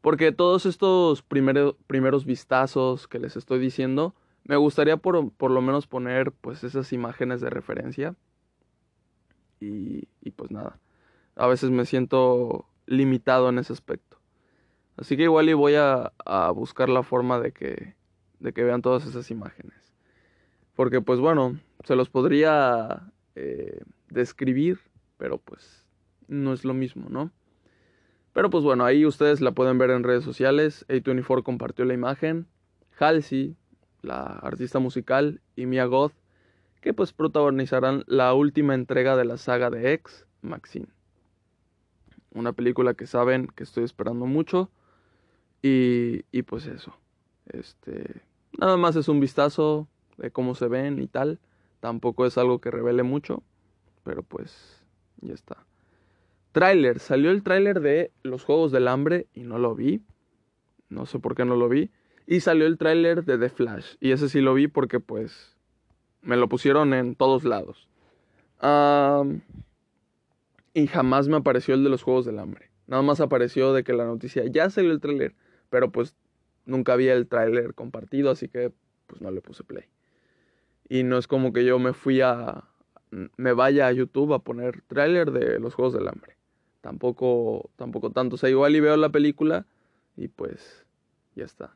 Porque 0.00 0.32
todos 0.32 0.66
estos 0.66 1.22
primeros 1.22 2.26
vistazos 2.26 3.06
que 3.06 3.20
les 3.20 3.36
estoy 3.36 3.60
diciendo, 3.60 4.16
me 4.44 4.56
gustaría 4.56 4.96
por, 4.96 5.30
por, 5.32 5.50
lo 5.50 5.60
menos 5.60 5.86
poner 5.86 6.32
pues 6.32 6.64
esas 6.64 6.92
imágenes 6.92 7.40
de 7.40 7.50
referencia. 7.50 8.14
Y, 9.60 10.08
y, 10.20 10.30
pues 10.32 10.50
nada, 10.50 10.78
a 11.36 11.46
veces 11.46 11.70
me 11.70 11.86
siento 11.86 12.66
limitado 12.86 13.48
en 13.48 13.58
ese 13.58 13.72
aspecto. 13.72 14.18
Así 14.96 15.16
que 15.16 15.24
igual 15.24 15.48
y 15.48 15.52
voy 15.52 15.74
a, 15.76 16.12
a 16.24 16.50
buscar 16.50 16.88
la 16.88 17.02
forma 17.02 17.38
de 17.38 17.52
que, 17.52 17.94
de 18.40 18.52
que 18.52 18.64
vean 18.64 18.82
todas 18.82 19.06
esas 19.06 19.30
imágenes. 19.30 19.94
Porque 20.74 21.00
pues 21.00 21.20
bueno, 21.20 21.58
se 21.84 21.96
los 21.96 22.10
podría 22.10 23.12
eh, 23.34 23.80
describir, 24.10 24.80
pero 25.16 25.38
pues 25.38 25.86
no 26.28 26.52
es 26.52 26.64
lo 26.64 26.74
mismo, 26.74 27.08
¿no? 27.08 27.30
Pero 28.32 28.50
pues 28.50 28.64
bueno, 28.64 28.84
ahí 28.84 29.04
ustedes 29.04 29.40
la 29.40 29.52
pueden 29.52 29.78
ver 29.78 29.90
en 29.90 30.04
redes 30.04 30.24
sociales. 30.24 30.86
A24 30.88 31.42
compartió 31.42 31.84
la 31.84 31.94
imagen. 31.94 32.46
Halsey, 32.98 33.56
la 34.02 34.24
artista 34.24 34.78
musical, 34.78 35.40
y 35.56 35.66
Mia 35.66 35.86
Goth, 35.86 36.12
que 36.80 36.92
pues 36.92 37.12
protagonizarán 37.12 38.04
la 38.06 38.34
última 38.34 38.74
entrega 38.74 39.16
de 39.16 39.24
la 39.24 39.36
saga 39.36 39.70
de 39.70 39.92
X, 39.94 40.26
Maxine. 40.42 40.88
Una 42.34 42.52
película 42.52 42.94
que 42.94 43.06
saben 43.06 43.46
que 43.46 43.62
estoy 43.62 43.84
esperando 43.84 44.26
mucho. 44.26 44.70
Y, 45.62 46.24
y 46.32 46.42
pues 46.42 46.66
eso. 46.66 46.96
Este, 47.46 48.22
nada 48.58 48.76
más 48.76 48.96
es 48.96 49.08
un 49.08 49.20
vistazo 49.20 49.86
de 50.16 50.30
cómo 50.30 50.54
se 50.54 50.66
ven 50.66 51.00
y 51.00 51.06
tal. 51.06 51.40
Tampoco 51.80 52.26
es 52.26 52.36
algo 52.38 52.60
que 52.60 52.70
revele 52.70 53.02
mucho. 53.02 53.42
Pero 54.02 54.22
pues 54.22 54.82
ya 55.20 55.34
está. 55.34 55.64
Tráiler, 56.52 56.98
salió 56.98 57.30
el 57.30 57.42
tráiler 57.42 57.80
de 57.80 58.12
Los 58.22 58.44
Juegos 58.44 58.72
del 58.72 58.88
Hambre 58.88 59.28
y 59.32 59.42
no 59.44 59.58
lo 59.58 59.74
vi. 59.74 60.02
No 60.88 61.06
sé 61.06 61.18
por 61.18 61.34
qué 61.34 61.44
no 61.44 61.56
lo 61.56 61.68
vi. 61.68 61.90
Y 62.26 62.40
salió 62.40 62.66
el 62.66 62.78
tráiler 62.78 63.24
de 63.24 63.38
The 63.38 63.48
Flash. 63.48 63.96
Y 64.00 64.12
ese 64.12 64.28
sí 64.28 64.40
lo 64.40 64.54
vi 64.54 64.68
porque 64.68 65.00
pues 65.00 65.56
me 66.20 66.36
lo 66.36 66.48
pusieron 66.48 66.94
en 66.94 67.14
todos 67.14 67.44
lados. 67.44 67.88
y 70.74 70.86
jamás 70.86 71.28
me 71.28 71.36
apareció 71.36 71.74
el 71.74 71.84
de 71.84 71.90
los 71.90 72.02
Juegos 72.02 72.24
del 72.24 72.38
Hambre. 72.38 72.70
Nada 72.86 73.02
más 73.02 73.20
apareció 73.20 73.72
de 73.72 73.84
que 73.84 73.92
la 73.92 74.04
noticia 74.04 74.44
ya 74.46 74.70
salió 74.70 74.92
el 74.92 75.00
tráiler. 75.00 75.34
Pero 75.70 75.90
pues 75.90 76.16
nunca 76.64 76.92
había 76.92 77.14
el 77.14 77.26
tráiler 77.26 77.74
compartido, 77.74 78.30
así 78.30 78.48
que 78.48 78.72
pues 79.06 79.20
no 79.20 79.30
le 79.30 79.40
puse 79.40 79.64
play. 79.64 79.84
Y 80.88 81.02
no 81.02 81.18
es 81.18 81.26
como 81.26 81.52
que 81.52 81.64
yo 81.64 81.78
me 81.78 81.92
fui 81.92 82.20
a... 82.20 82.64
me 83.10 83.52
vaya 83.52 83.86
a 83.86 83.92
YouTube 83.92 84.34
a 84.34 84.40
poner 84.40 84.82
tráiler 84.82 85.32
de 85.32 85.58
los 85.58 85.74
Juegos 85.74 85.94
del 85.94 86.08
Hambre 86.08 86.36
tampoco, 86.82 87.70
tampoco 87.76 88.10
tanto. 88.10 88.34
O 88.34 88.38
sea, 88.38 88.50
igual 88.50 88.76
y 88.76 88.80
veo 88.80 88.98
la 88.98 89.08
película 89.08 89.64
y 90.16 90.28
pues 90.28 90.84
ya 91.34 91.44
está. 91.44 91.74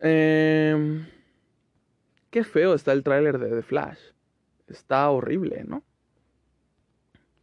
Em, 0.00 1.06
qué 2.30 2.44
feo 2.44 2.74
está 2.74 2.92
el 2.92 3.02
tráiler 3.02 3.38
de 3.38 3.48
The 3.48 3.62
Flash. 3.62 3.98
Está 4.66 5.08
horrible, 5.10 5.64
¿no? 5.64 5.82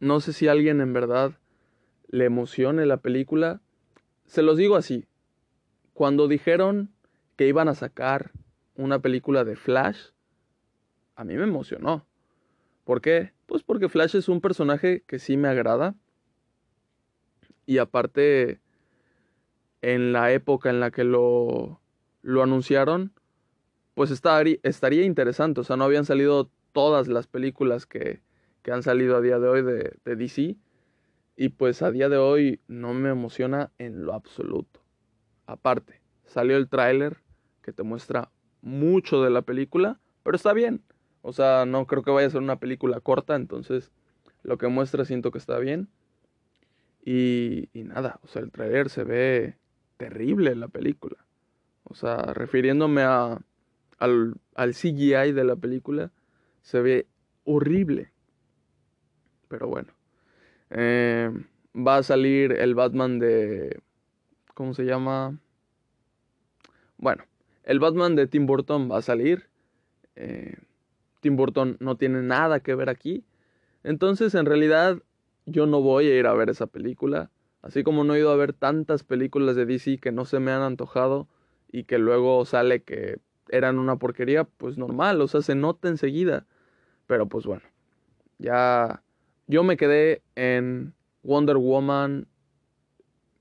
No 0.00 0.20
sé 0.20 0.32
si 0.32 0.48
a 0.48 0.52
alguien 0.52 0.80
en 0.80 0.92
verdad 0.92 1.38
le 2.08 2.24
emocione 2.24 2.86
la 2.86 2.98
película. 2.98 3.60
Se 4.26 4.42
los 4.42 4.56
digo 4.56 4.76
así. 4.76 5.06
Cuando 5.92 6.28
dijeron 6.28 6.90
que 7.36 7.48
iban 7.48 7.68
a 7.68 7.74
sacar 7.74 8.32
una 8.74 9.00
película 9.00 9.44
de 9.44 9.56
Flash, 9.56 10.10
a 11.14 11.24
mí 11.24 11.34
me 11.34 11.44
emocionó. 11.44 12.06
¿Por 12.84 13.00
qué? 13.00 13.32
Pues 13.46 13.62
porque 13.62 13.88
Flash 13.88 14.16
es 14.16 14.28
un 14.28 14.40
personaje 14.40 15.02
que 15.06 15.18
sí 15.18 15.36
me 15.36 15.48
agrada. 15.48 15.94
Y 17.64 17.78
aparte, 17.78 18.60
en 19.82 20.12
la 20.12 20.32
época 20.32 20.70
en 20.70 20.78
la 20.78 20.90
que 20.90 21.04
lo, 21.04 21.80
lo 22.26 22.42
anunciaron, 22.42 23.12
pues 23.94 24.10
estaría, 24.10 25.04
interesante. 25.04 25.60
O 25.60 25.64
sea, 25.64 25.76
no 25.76 25.84
habían 25.84 26.04
salido 26.04 26.50
todas 26.72 27.06
las 27.06 27.28
películas 27.28 27.86
que, 27.86 28.20
que 28.62 28.72
han 28.72 28.82
salido 28.82 29.16
a 29.16 29.20
día 29.20 29.38
de 29.38 29.48
hoy 29.48 29.62
de, 29.62 29.96
de, 30.04 30.16
DC. 30.16 30.56
Y 31.36 31.48
pues 31.50 31.82
a 31.82 31.92
día 31.92 32.08
de 32.08 32.16
hoy 32.16 32.60
no 32.66 32.94
me 32.94 33.10
emociona 33.10 33.70
en 33.78 34.04
lo 34.04 34.12
absoluto. 34.12 34.80
aparte, 35.46 36.00
salió 36.24 36.56
el 36.56 36.68
tráiler 36.68 37.18
que 37.62 37.72
te 37.72 37.84
muestra 37.84 38.32
mucho 38.60 39.22
de 39.22 39.30
la 39.30 39.42
película, 39.42 40.00
pero 40.24 40.34
está 40.34 40.52
bien. 40.52 40.82
O 41.22 41.32
sea, 41.32 41.64
no 41.64 41.86
creo 41.86 42.02
que 42.02 42.10
vaya 42.10 42.26
a 42.26 42.30
ser 42.30 42.42
una 42.42 42.58
película 42.58 42.98
corta, 43.00 43.36
entonces 43.36 43.92
lo 44.42 44.58
que 44.58 44.66
muestra 44.66 45.04
siento 45.04 45.30
que 45.30 45.38
está 45.38 45.60
bien. 45.60 45.88
Y, 47.04 47.68
y 47.72 47.84
nada, 47.84 48.18
o 48.24 48.26
sea, 48.26 48.42
el 48.42 48.50
trailer 48.50 48.90
se 48.90 49.04
ve 49.04 49.56
terrible 49.96 50.56
la 50.56 50.66
película. 50.66 51.25
O 51.88 51.94
sea, 51.94 52.16
refiriéndome 52.34 53.02
a, 53.02 53.38
al, 53.98 54.34
al 54.54 54.74
CGI 54.74 55.32
de 55.32 55.44
la 55.44 55.56
película, 55.56 56.10
se 56.62 56.80
ve 56.80 57.06
horrible. 57.44 58.12
Pero 59.48 59.68
bueno. 59.68 59.92
Eh, 60.70 61.30
va 61.74 61.98
a 61.98 62.02
salir 62.02 62.52
el 62.52 62.74
Batman 62.74 63.18
de... 63.18 63.80
¿Cómo 64.54 64.74
se 64.74 64.84
llama? 64.84 65.38
Bueno, 66.96 67.24
el 67.62 67.78
Batman 67.78 68.16
de 68.16 68.26
Tim 68.26 68.46
Burton 68.46 68.90
va 68.90 68.98
a 68.98 69.02
salir. 69.02 69.48
Eh, 70.16 70.56
Tim 71.20 71.36
Burton 71.36 71.76
no 71.78 71.96
tiene 71.96 72.22
nada 72.22 72.60
que 72.60 72.74
ver 72.74 72.88
aquí. 72.88 73.24
Entonces, 73.84 74.34
en 74.34 74.46
realidad, 74.46 74.98
yo 75.44 75.66
no 75.66 75.82
voy 75.82 76.06
a 76.06 76.18
ir 76.18 76.26
a 76.26 76.34
ver 76.34 76.50
esa 76.50 76.66
película. 76.66 77.30
Así 77.62 77.82
como 77.82 78.02
no 78.02 78.14
he 78.14 78.20
ido 78.20 78.30
a 78.30 78.36
ver 78.36 78.52
tantas 78.52 79.04
películas 79.04 79.56
de 79.56 79.66
DC 79.66 79.98
que 79.98 80.12
no 80.12 80.24
se 80.24 80.40
me 80.40 80.52
han 80.52 80.62
antojado 80.62 81.28
y 81.76 81.84
que 81.84 81.98
luego 81.98 82.46
sale 82.46 82.82
que 82.82 83.18
eran 83.50 83.78
una 83.78 83.96
porquería, 83.96 84.44
pues 84.44 84.78
normal, 84.78 85.20
o 85.20 85.28
sea, 85.28 85.42
se 85.42 85.54
nota 85.54 85.88
enseguida. 85.88 86.46
Pero 87.06 87.26
pues 87.26 87.44
bueno, 87.44 87.64
ya 88.38 89.02
yo 89.46 89.62
me 89.62 89.76
quedé 89.76 90.22
en 90.36 90.94
Wonder 91.22 91.58
Woman 91.58 92.28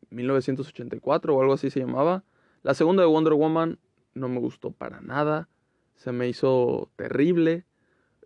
1984 0.09 1.33
o 1.33 1.41
algo 1.41 1.53
así 1.53 1.69
se 1.69 1.79
llamaba. 1.79 2.25
La 2.61 2.73
segunda 2.73 3.03
de 3.03 3.07
Wonder 3.07 3.35
Woman 3.35 3.79
no 4.15 4.27
me 4.27 4.41
gustó 4.41 4.71
para 4.71 4.99
nada, 4.99 5.47
se 5.95 6.11
me 6.11 6.27
hizo 6.27 6.91
terrible 6.97 7.63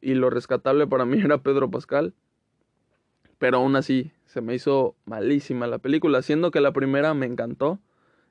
y 0.01 0.15
lo 0.15 0.31
rescatable 0.31 0.87
para 0.87 1.05
mí 1.05 1.19
era 1.23 1.43
Pedro 1.43 1.69
Pascal. 1.69 2.15
Pero 3.37 3.57
aún 3.57 3.75
así, 3.75 4.11
se 4.25 4.41
me 4.41 4.55
hizo 4.55 4.95
malísima 5.05 5.67
la 5.67 5.77
película, 5.77 6.23
siendo 6.23 6.49
que 6.49 6.61
la 6.61 6.73
primera 6.73 7.13
me 7.13 7.27
encantó, 7.27 7.79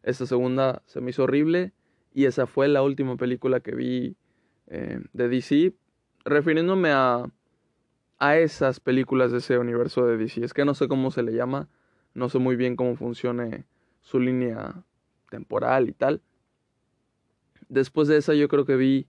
esta 0.02 0.26
segunda 0.26 0.82
se 0.87 1.00
me 1.00 1.11
hizo 1.11 1.24
horrible 1.24 1.72
y 2.14 2.24
esa 2.24 2.46
fue 2.46 2.68
la 2.68 2.82
última 2.82 3.16
película 3.16 3.61
que 3.61 3.74
vi 3.74 4.16
eh, 4.66 5.00
de 5.12 5.28
DC, 5.28 5.74
refiriéndome 6.24 6.90
a, 6.90 7.24
a 8.18 8.37
esas 8.38 8.80
películas 8.80 9.32
de 9.32 9.38
ese 9.38 9.58
universo 9.58 10.06
de 10.06 10.16
DC. 10.16 10.44
Es 10.44 10.54
que 10.54 10.64
no 10.64 10.74
sé 10.74 10.88
cómo 10.88 11.11
se 11.11 11.22
le 11.22 11.32
llama, 11.32 11.68
no 12.14 12.28
sé 12.28 12.38
muy 12.38 12.56
bien 12.56 12.76
cómo 12.76 12.96
funcione 12.96 13.64
su 14.02 14.18
línea 14.18 14.84
temporal 15.30 15.88
y 15.88 15.92
tal. 15.92 16.22
Después 17.68 18.08
de 18.08 18.16
esa 18.16 18.34
yo 18.34 18.48
creo 18.48 18.64
que 18.64 18.76
vi 18.76 19.06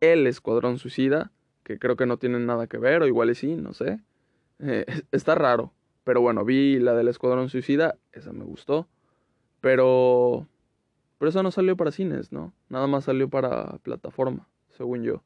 El 0.00 0.26
Escuadrón 0.26 0.78
Suicida, 0.78 1.32
que 1.64 1.78
creo 1.78 1.96
que 1.96 2.06
no 2.06 2.18
tienen 2.18 2.46
nada 2.46 2.66
que 2.66 2.78
ver, 2.78 3.02
o 3.02 3.06
igual 3.06 3.30
y 3.30 3.34
sí, 3.34 3.56
no 3.56 3.72
sé. 3.72 4.00
Eh, 4.60 4.86
está 5.12 5.34
raro. 5.34 5.72
Pero 6.04 6.20
bueno, 6.20 6.44
vi 6.44 6.78
la 6.78 6.94
del 6.94 7.08
Escuadrón 7.08 7.48
Suicida, 7.48 7.96
esa 8.12 8.32
me 8.32 8.44
gustó. 8.44 8.88
Pero. 9.64 10.46
Pero 11.16 11.30
esa 11.30 11.42
no 11.42 11.50
salió 11.50 11.74
para 11.74 11.90
cines, 11.90 12.32
¿no? 12.32 12.52
Nada 12.68 12.86
más 12.86 13.04
salió 13.04 13.30
para 13.30 13.78
plataforma, 13.78 14.46
según 14.68 15.04
yo. 15.04 15.22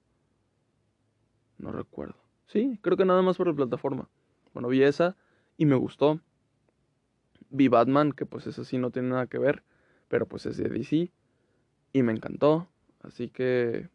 No 1.58 1.72
recuerdo. 1.72 2.14
Sí, 2.46 2.78
creo 2.80 2.96
que 2.96 3.04
nada 3.04 3.20
más 3.20 3.36
para 3.36 3.52
plataforma. 3.52 4.08
Bueno, 4.54 4.68
vi 4.68 4.84
esa 4.84 5.16
y 5.56 5.66
me 5.66 5.74
gustó. 5.74 6.20
Vi 7.50 7.66
Batman, 7.66 8.12
que 8.12 8.26
pues 8.26 8.46
esa 8.46 8.62
sí 8.62 8.78
no 8.78 8.92
tiene 8.92 9.08
nada 9.08 9.26
que 9.26 9.38
ver, 9.38 9.64
pero 10.06 10.26
pues 10.26 10.46
es 10.46 10.56
de 10.56 10.68
DC. 10.68 11.10
Y 11.92 12.02
me 12.04 12.12
encantó. 12.12 12.68
Así 13.02 13.30
que. 13.30 13.88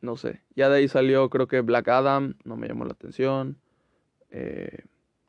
No 0.00 0.14
sé. 0.16 0.40
Ya 0.54 0.68
de 0.68 0.76
ahí 0.76 0.86
salió, 0.86 1.28
creo 1.30 1.48
que 1.48 1.62
Black 1.62 1.88
Adam, 1.88 2.36
no 2.44 2.56
me 2.56 2.68
llamó 2.68 2.84
la 2.84 2.92
atención. 2.92 3.58
Eh, 4.30 4.84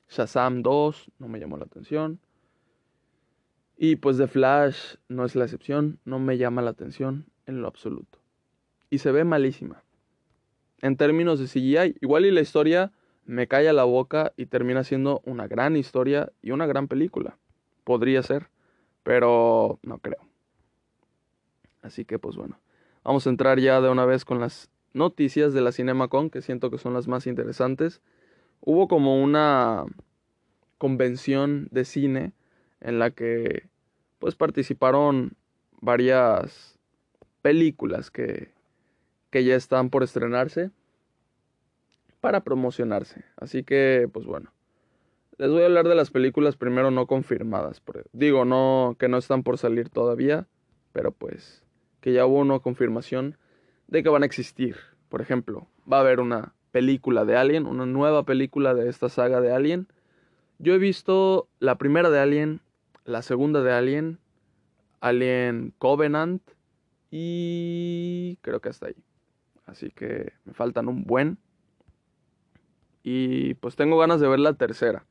Shazam 0.07 0.61
2 0.61 1.13
no 1.17 1.27
me 1.29 1.39
llamó 1.39 1.57
la 1.57 1.65
atención. 1.65 2.19
Y 3.81 3.95
pues 3.95 4.17
The 4.17 4.27
Flash 4.27 4.95
no 5.07 5.23
es 5.23 5.35
la 5.35 5.45
excepción, 5.45 5.99
no 6.03 6.19
me 6.19 6.37
llama 6.37 6.61
la 6.61 6.71
atención 6.71 7.27
en 7.45 7.61
lo 7.61 7.69
absoluto. 7.69 8.19
Y 8.89 8.97
se 8.97 9.13
ve 9.13 9.23
malísima. 9.23 9.83
En 10.81 10.97
términos 10.97 11.39
de 11.39 11.47
CGI, 11.47 11.95
igual 12.01 12.25
y 12.25 12.31
la 12.31 12.41
historia 12.41 12.91
me 13.23 13.47
calla 13.47 13.71
la 13.71 13.85
boca 13.85 14.33
y 14.35 14.47
termina 14.47 14.83
siendo 14.83 15.21
una 15.23 15.47
gran 15.47 15.77
historia 15.77 16.29
y 16.41 16.51
una 16.51 16.67
gran 16.67 16.89
película. 16.89 17.37
Podría 17.85 18.21
ser, 18.21 18.49
pero 19.03 19.79
no 19.81 19.99
creo. 19.99 20.27
Así 21.81 22.03
que 22.03 22.19
pues 22.19 22.35
bueno, 22.35 22.59
vamos 23.05 23.25
a 23.25 23.29
entrar 23.29 23.59
ya 23.59 23.79
de 23.79 23.89
una 23.89 24.03
vez 24.03 24.25
con 24.25 24.41
las 24.41 24.69
noticias 24.91 25.53
de 25.53 25.61
la 25.61 25.71
CinemaCon, 25.71 26.29
que 26.29 26.41
siento 26.41 26.69
que 26.69 26.79
son 26.79 26.93
las 26.93 27.07
más 27.07 27.27
interesantes 27.27 28.01
hubo 28.61 28.87
como 28.87 29.21
una 29.21 29.85
convención 30.77 31.67
de 31.71 31.85
cine 31.85 32.33
en 32.81 32.99
la 32.99 33.11
que 33.11 33.67
pues 34.19 34.35
participaron 34.35 35.33
varias 35.81 36.77
películas 37.41 38.11
que, 38.11 38.51
que 39.29 39.43
ya 39.43 39.55
están 39.55 39.89
por 39.89 40.03
estrenarse 40.03 40.71
para 42.21 42.43
promocionarse. 42.43 43.23
Así 43.37 43.63
que 43.63 44.09
pues 44.11 44.25
bueno, 44.25 44.51
les 45.37 45.49
voy 45.49 45.61
a 45.61 45.65
hablar 45.65 45.87
de 45.87 45.95
las 45.95 46.11
películas 46.11 46.57
primero 46.57 46.91
no 46.91 47.07
confirmadas. 47.07 47.81
Digo, 48.11 48.43
no 48.45 48.95
que 48.99 49.07
no 49.07 49.17
están 49.17 49.43
por 49.43 49.57
salir 49.57 49.89
todavía, 49.89 50.47
pero 50.91 51.11
pues 51.11 51.63
que 52.01 52.13
ya 52.13 52.25
hubo 52.25 52.39
una 52.39 52.59
confirmación 52.59 53.37
de 53.87 54.03
que 54.03 54.09
van 54.09 54.23
a 54.23 54.25
existir. 54.25 54.75
Por 55.07 55.21
ejemplo, 55.21 55.67
va 55.91 55.97
a 55.97 56.01
haber 56.01 56.19
una 56.19 56.53
película 56.71 57.25
de 57.25 57.35
Alien, 57.35 57.65
una 57.65 57.85
nueva 57.85 58.23
película 58.23 58.73
de 58.73 58.89
esta 58.89 59.09
saga 59.09 59.41
de 59.41 59.51
Alien. 59.51 59.87
Yo 60.59 60.73
he 60.73 60.77
visto 60.77 61.47
la 61.59 61.77
primera 61.77 62.09
de 62.09 62.19
Alien, 62.19 62.61
la 63.05 63.21
segunda 63.21 63.61
de 63.61 63.71
Alien, 63.71 64.19
Alien 65.01 65.73
Covenant 65.77 66.41
y 67.11 68.37
creo 68.41 68.59
que 68.59 68.69
hasta 68.69 68.87
ahí. 68.87 69.03
Así 69.65 69.91
que 69.91 70.33
me 70.45 70.53
faltan 70.53 70.87
un 70.87 71.03
buen. 71.03 71.37
Y 73.03 73.53
pues 73.55 73.75
tengo 73.75 73.97
ganas 73.97 74.19
de 74.19 74.27
ver 74.27 74.39
la 74.39 74.53
tercera. 74.53 75.05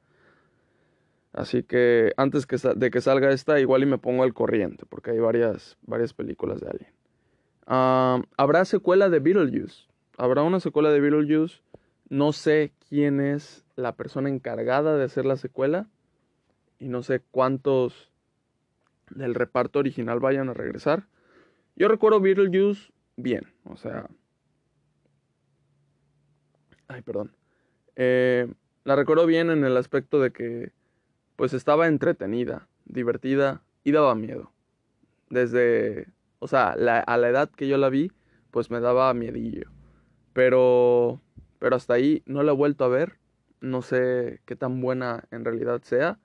Así 1.32 1.62
que 1.62 2.12
antes 2.16 2.46
de 2.76 2.90
que 2.90 3.00
salga 3.00 3.30
esta, 3.30 3.60
igual 3.60 3.82
y 3.82 3.86
me 3.86 3.98
pongo 3.98 4.22
al 4.22 4.34
corriente, 4.34 4.84
porque 4.86 5.12
hay 5.12 5.18
varias, 5.18 5.76
varias 5.82 6.12
películas 6.12 6.60
de 6.60 6.68
Alien. 6.68 8.26
Habrá 8.36 8.64
secuela 8.64 9.08
de 9.08 9.20
Beetlejuice 9.20 9.88
habrá 10.18 10.42
una 10.42 10.60
secuela 10.60 10.90
de 10.90 11.00
Beetlejuice. 11.00 11.62
No 12.10 12.32
sé 12.32 12.72
quién 12.88 13.20
es 13.20 13.64
la 13.76 13.96
persona 13.96 14.28
encargada 14.28 14.98
de 14.98 15.04
hacer 15.04 15.24
la 15.24 15.36
secuela. 15.36 15.88
Y 16.78 16.88
no 16.88 17.02
sé 17.02 17.20
cuántos 17.30 18.10
del 19.10 19.34
reparto 19.34 19.78
original 19.78 20.20
vayan 20.20 20.48
a 20.48 20.54
regresar. 20.54 21.06
Yo 21.76 21.88
recuerdo 21.88 22.20
Beetlejuice 22.20 22.92
bien. 23.16 23.52
O 23.64 23.76
sea. 23.76 24.08
Ay, 26.88 27.02
perdón. 27.02 27.36
Eh, 27.96 28.48
la 28.84 28.96
recuerdo 28.96 29.26
bien 29.26 29.50
en 29.50 29.64
el 29.64 29.76
aspecto 29.76 30.20
de 30.20 30.32
que. 30.32 30.72
Pues 31.36 31.52
estaba 31.52 31.86
entretenida, 31.86 32.68
divertida 32.84 33.62
y 33.84 33.92
daba 33.92 34.14
miedo. 34.14 34.52
Desde. 35.30 36.08
O 36.40 36.48
sea, 36.48 36.70
a 36.70 37.16
la 37.16 37.28
edad 37.28 37.50
que 37.50 37.68
yo 37.68 37.78
la 37.78 37.88
vi, 37.88 38.12
pues 38.50 38.70
me 38.70 38.80
daba 38.80 39.12
miedillo. 39.14 39.70
Pero, 40.32 41.20
pero 41.58 41.76
hasta 41.76 41.94
ahí 41.94 42.22
no 42.26 42.42
la 42.42 42.52
he 42.52 42.56
vuelto 42.56 42.84
a 42.84 42.88
ver. 42.88 43.18
No 43.60 43.82
sé 43.82 44.40
qué 44.46 44.54
tan 44.56 44.80
buena 44.80 45.24
en 45.30 45.44
realidad 45.44 45.82
sea. 45.82 46.18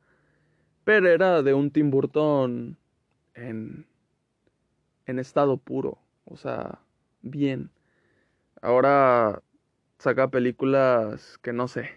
Pero 0.84 1.08
era 1.08 1.41
de 1.41 1.54
un 1.54 1.72
Tim 1.72 1.91
Burton 1.91 2.78
en, 3.36 3.86
en 5.06 5.19
estado 5.19 5.58
puro. 5.58 6.00
O 6.26 6.38
sea, 6.38 6.80
bien. 7.22 7.72
Ahora 8.62 9.41
saca 9.98 10.30
películas 10.30 11.38
que 11.41 11.54
no 11.54 11.67
sé. 11.67 11.89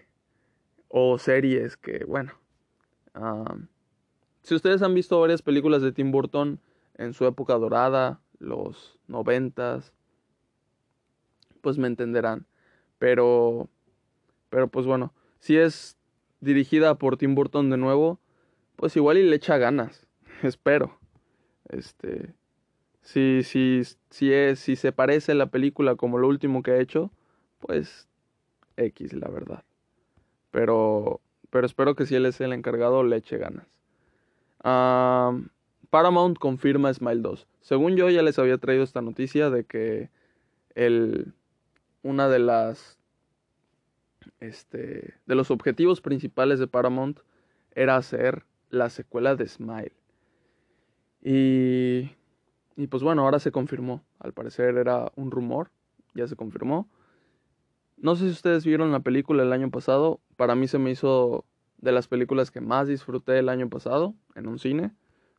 O 0.87 1.17
series 1.17 1.75
que, 1.75 2.05
bueno. 2.05 2.31
si 4.41 4.55
ustedes 4.55 4.81
han 4.81 4.93
visto 4.93 5.19
varias 5.19 5.41
películas 5.41 5.81
de 5.81 5.91
Tim 5.91 6.11
Burton 6.11 6.59
en 6.95 7.13
su 7.13 7.25
época 7.25 7.55
dorada, 7.55 8.21
los 8.39 8.97
noventas, 9.07 9.93
pues 11.61 11.77
me 11.77 11.87
entenderán. 11.87 12.45
Pero, 12.99 13.69
pero 14.49 14.69
pues 14.69 14.85
bueno, 14.85 15.13
si 15.39 15.57
es 15.57 15.97
dirigida 16.39 16.95
por 16.95 17.17
Tim 17.17 17.35
Burton 17.35 17.69
de 17.69 17.77
nuevo, 17.77 18.19
pues 18.77 18.95
igual 18.95 19.17
y 19.17 19.23
le 19.23 19.35
echa 19.35 19.57
ganas, 19.57 20.07
espero. 20.43 20.97
Este, 21.67 22.33
si, 23.01 23.43
si, 23.43 23.81
si, 24.09 24.31
es, 24.31 24.59
si 24.59 24.77
se 24.77 24.93
parece 24.93 25.35
la 25.35 25.47
película 25.47 25.95
como 25.95 26.17
lo 26.17 26.27
último 26.27 26.63
que 26.63 26.71
ha 26.71 26.79
hecho, 26.79 27.11
pues 27.59 28.07
X, 28.77 29.11
la 29.13 29.27
verdad. 29.27 29.63
Pero, 30.51 31.19
pero 31.49 31.65
espero 31.65 31.95
que 31.95 32.05
si 32.05 32.15
él 32.15 32.25
es 32.25 32.39
el 32.39 32.53
encargado 32.53 33.03
le 33.03 33.17
eche 33.17 33.37
ganas. 33.37 33.67
para 34.59 35.33
Paramount 35.89 36.37
confirma 36.37 36.93
Smile 36.93 37.21
2. 37.21 37.47
Según 37.61 37.97
yo 37.97 38.09
ya 38.09 38.21
les 38.21 38.39
había 38.39 38.57
traído 38.57 38.83
esta 38.83 39.01
noticia 39.01 39.49
de 39.49 39.65
que 39.65 40.09
el, 40.75 41.33
una 42.03 42.29
de 42.29 42.39
las 42.39 42.97
este, 44.39 45.15
de 45.25 45.35
los 45.35 45.51
objetivos 45.51 46.01
principales 46.01 46.59
de 46.59 46.67
Paramount 46.67 47.19
era 47.71 47.95
hacer 47.95 48.43
la 48.69 48.89
secuela 48.89 49.35
de 49.35 49.47
Smile. 49.47 49.93
Y, 51.21 52.11
y 52.75 52.87
pues 52.87 53.03
bueno, 53.03 53.23
ahora 53.23 53.39
se 53.39 53.51
confirmó. 53.51 54.03
Al 54.19 54.33
parecer 54.33 54.77
era 54.77 55.11
un 55.15 55.31
rumor, 55.31 55.71
ya 56.13 56.27
se 56.27 56.35
confirmó. 56.35 56.89
No 57.97 58.15
sé 58.15 58.25
si 58.25 58.31
ustedes 58.31 58.65
vieron 58.65 58.91
la 58.91 58.99
película 58.99 59.43
el 59.43 59.53
año 59.53 59.71
pasado. 59.71 60.21
Para 60.35 60.55
mí 60.55 60.67
se 60.67 60.77
me 60.77 60.91
hizo 60.91 61.45
de 61.77 61.91
las 61.91 62.07
películas 62.07 62.51
que 62.51 62.61
más 62.61 62.87
disfruté 62.87 63.39
el 63.39 63.49
año 63.49 63.69
pasado 63.69 64.13
en 64.35 64.47
un 64.47 64.59
cine. 64.59 64.93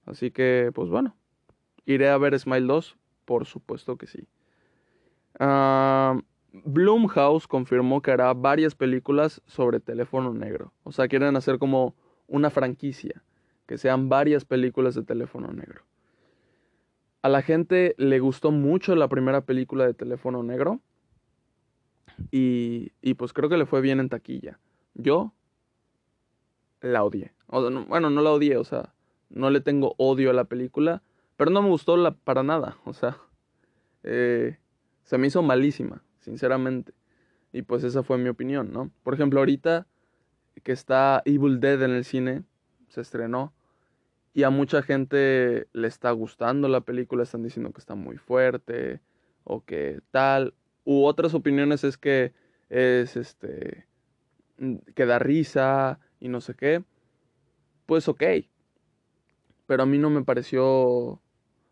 Así 0.07 0.31
que, 0.31 0.71
pues 0.75 0.89
bueno, 0.89 1.17
iré 1.85 2.09
a 2.09 2.19
ver 2.19 2.39
Smile 2.39 2.67
2, 2.67 2.97
por 3.25 3.47
supuesto 3.47 3.97
que 3.97 4.07
sí. 4.07 4.27
Uh, 5.39 6.21
Bloomhouse 6.65 7.47
confirmó 7.47 8.01
que 8.03 8.11
hará 8.11 8.33
varias 8.35 8.75
películas 8.75 9.43
sobre 9.47 9.81
teléfono 9.81 10.33
negro. 10.33 10.73
O 10.83 10.93
sea, 10.93 11.09
quieren 11.09 11.37
hacer 11.37 11.59
como 11.59 11.95
una 12.29 12.51
franquicia, 12.51 13.25
que 13.67 13.79
sean 13.79 14.09
varias 14.09 14.45
películas 14.45 14.95
de 14.95 15.03
teléfono 15.03 15.53
negro. 15.53 15.83
A 17.23 17.29
la 17.29 17.43
gente 17.43 17.95
le 17.99 18.21
gustó 18.21 18.53
mucho 18.53 18.95
la 18.95 19.09
primera 19.09 19.41
película 19.41 19.85
de 19.87 19.95
teléfono 19.95 20.43
negro. 20.43 20.81
Y, 22.31 22.93
y 23.03 23.15
pues 23.15 23.33
creo 23.33 23.49
que 23.49 23.57
le 23.57 23.67
fue 23.67 23.81
bien 23.81 24.01
en 24.01 24.09
taquilla. 24.09 24.59
Yo 24.95 25.33
la 26.81 27.05
odié. 27.05 27.33
bueno, 27.49 28.11
no 28.11 28.23
la 28.23 28.31
odié, 28.31 28.57
o 28.57 28.65
sea, 28.65 28.95
no 29.31 29.51
le 29.51 29.61
tengo 29.61 29.95
odio 29.99 30.31
a 30.31 30.35
la 30.35 30.45
película, 30.45 31.03
pero 31.37 31.51
no 31.51 31.63
me 31.63 31.69
gustó 31.69 31.97
la, 31.97 32.13
para 32.13 32.43
nada, 32.43 32.79
o 32.85 32.93
sea, 32.93 33.19
eh, 34.03 34.59
se 35.05 35.19
me 35.19 35.27
hizo 35.27 35.43
malísima, 35.43 36.03
sinceramente. 36.21 36.93
Y 37.53 37.63
pues 37.63 37.83
esa 37.85 38.03
fue 38.03 38.19
mi 38.19 38.29
opinión, 38.29 38.73
¿no? 38.73 38.91
Por 39.03 39.15
ejemplo, 39.15 39.41
ahorita 39.41 39.87
que 40.61 40.73
está 40.73 41.23
Evil 41.25 41.61
Dead 41.61 41.83
en 41.83 41.93
el 41.93 42.05
cine, 42.05 42.45
se 42.89 43.01
estrenó, 43.01 43.53
y 44.35 44.45
a 44.45 44.51
mucha 44.51 44.83
gente 44.83 45.69
le 45.73 45.89
está 45.89 46.11
gustando 46.13 46.69
la 46.69 46.83
película, 46.83 47.23
están 47.23 47.43
diciendo 47.43 47.73
que 47.73 47.81
está 47.81 47.95
muy 47.95 48.19
fuerte, 48.19 49.01
o 49.45 49.65
que 49.65 50.01
tal, 50.11 50.55
u 50.85 51.05
otras 51.05 51.35
opiniones 51.35 51.85
es 51.85 51.97
que 51.99 52.33
es 52.69 53.17
este, 53.17 53.87
que 54.95 55.07
da 55.07 55.19
risa, 55.19 56.01
y 56.21 56.29
no 56.29 56.41
sé 56.41 56.55
qué, 56.55 56.85
pues 57.87 58.09
ok. 58.09 58.23
Pero 59.67 59.83
a 59.83 59.87
mí 59.87 59.99
no 59.99 60.11
me 60.11 60.25
pareció... 60.25 61.21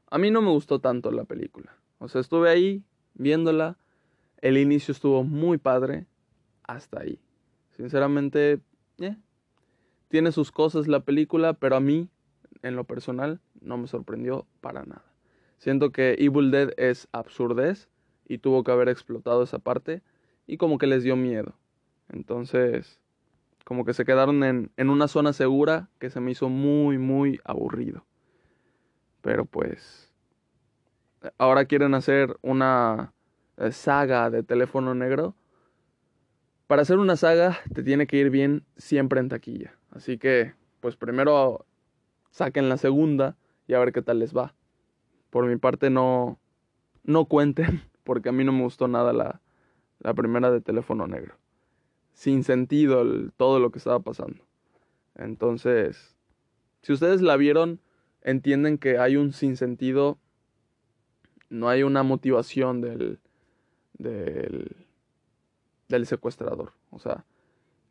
A 0.08 0.18
mí 0.18 0.30
no 0.30 0.40
me 0.40 0.50
gustó 0.50 0.80
tanto 0.80 1.10
la 1.10 1.24
película. 1.24 1.76
O 1.98 2.08
sea, 2.08 2.20
estuve 2.20 2.48
ahí 2.48 2.84
viéndola. 3.14 3.76
El 4.38 4.56
inicio 4.56 4.92
estuvo 4.92 5.24
muy 5.24 5.58
padre. 5.58 6.06
Hasta 6.62 7.00
ahí. 7.00 7.20
Sinceramente, 7.70 8.60
eh, 8.98 9.16
tiene 10.08 10.32
sus 10.32 10.52
cosas 10.52 10.88
la 10.88 11.00
película, 11.00 11.54
pero 11.54 11.76
a 11.76 11.80
mí, 11.80 12.08
en 12.62 12.76
lo 12.76 12.84
personal, 12.84 13.40
no 13.60 13.76
me 13.78 13.88
sorprendió 13.88 14.46
para 14.60 14.84
nada. 14.84 15.04
Siento 15.58 15.90
que 15.90 16.16
Evil 16.18 16.50
Dead 16.50 16.70
es 16.76 17.08
absurdez 17.12 17.88
y 18.28 18.38
tuvo 18.38 18.64
que 18.64 18.72
haber 18.72 18.88
explotado 18.88 19.42
esa 19.42 19.58
parte 19.58 20.02
y 20.46 20.56
como 20.58 20.78
que 20.78 20.86
les 20.86 21.02
dio 21.02 21.16
miedo. 21.16 21.54
Entonces, 22.08 23.00
como 23.64 23.84
que 23.84 23.94
se 23.94 24.04
quedaron 24.04 24.44
en, 24.44 24.70
en 24.76 24.90
una 24.90 25.08
zona 25.08 25.32
segura 25.32 25.88
que 25.98 26.10
se 26.10 26.20
me 26.20 26.30
hizo 26.30 26.48
muy, 26.48 26.98
muy 26.98 27.40
aburrido. 27.44 28.04
Pero 29.22 29.44
pues, 29.44 30.12
ahora 31.38 31.64
quieren 31.64 31.94
hacer 31.94 32.36
una 32.42 33.12
eh, 33.56 33.72
saga 33.72 34.30
de 34.30 34.42
teléfono 34.42 34.94
negro. 34.94 35.34
Para 36.66 36.82
hacer 36.82 36.98
una 36.98 37.16
saga 37.16 37.58
te 37.72 37.82
tiene 37.82 38.06
que 38.06 38.16
ir 38.16 38.30
bien 38.30 38.64
siempre 38.76 39.20
en 39.20 39.28
taquilla. 39.28 39.74
Así 39.90 40.18
que, 40.18 40.54
pues 40.80 40.96
primero 40.96 41.66
saquen 42.30 42.68
la 42.68 42.76
segunda 42.76 43.36
y 43.66 43.74
a 43.74 43.78
ver 43.78 43.92
qué 43.92 44.02
tal 44.02 44.18
les 44.18 44.36
va. 44.36 44.54
Por 45.30 45.46
mi 45.46 45.56
parte 45.56 45.90
no, 45.90 46.38
no 47.04 47.26
cuenten, 47.26 47.82
porque 48.04 48.28
a 48.28 48.32
mí 48.32 48.44
no 48.44 48.52
me 48.52 48.62
gustó 48.62 48.88
nada 48.88 49.12
la, 49.12 49.40
la 50.00 50.14
primera 50.14 50.50
de 50.50 50.60
teléfono 50.60 51.06
negro 51.06 51.36
sin 52.16 52.44
sentido 52.44 53.04
todo 53.36 53.60
lo 53.60 53.70
que 53.70 53.78
estaba 53.78 54.00
pasando. 54.00 54.42
Entonces, 55.14 56.16
si 56.80 56.94
ustedes 56.94 57.20
la 57.20 57.36
vieron, 57.36 57.78
entienden 58.22 58.78
que 58.78 58.98
hay 58.98 59.16
un 59.16 59.32
sinsentido, 59.34 60.18
no 61.50 61.68
hay 61.68 61.82
una 61.82 62.02
motivación 62.02 62.80
del, 62.80 63.20
del, 63.98 64.85
del 65.88 66.06
secuestrador. 66.06 66.72
O 66.90 66.98
sea, 66.98 67.24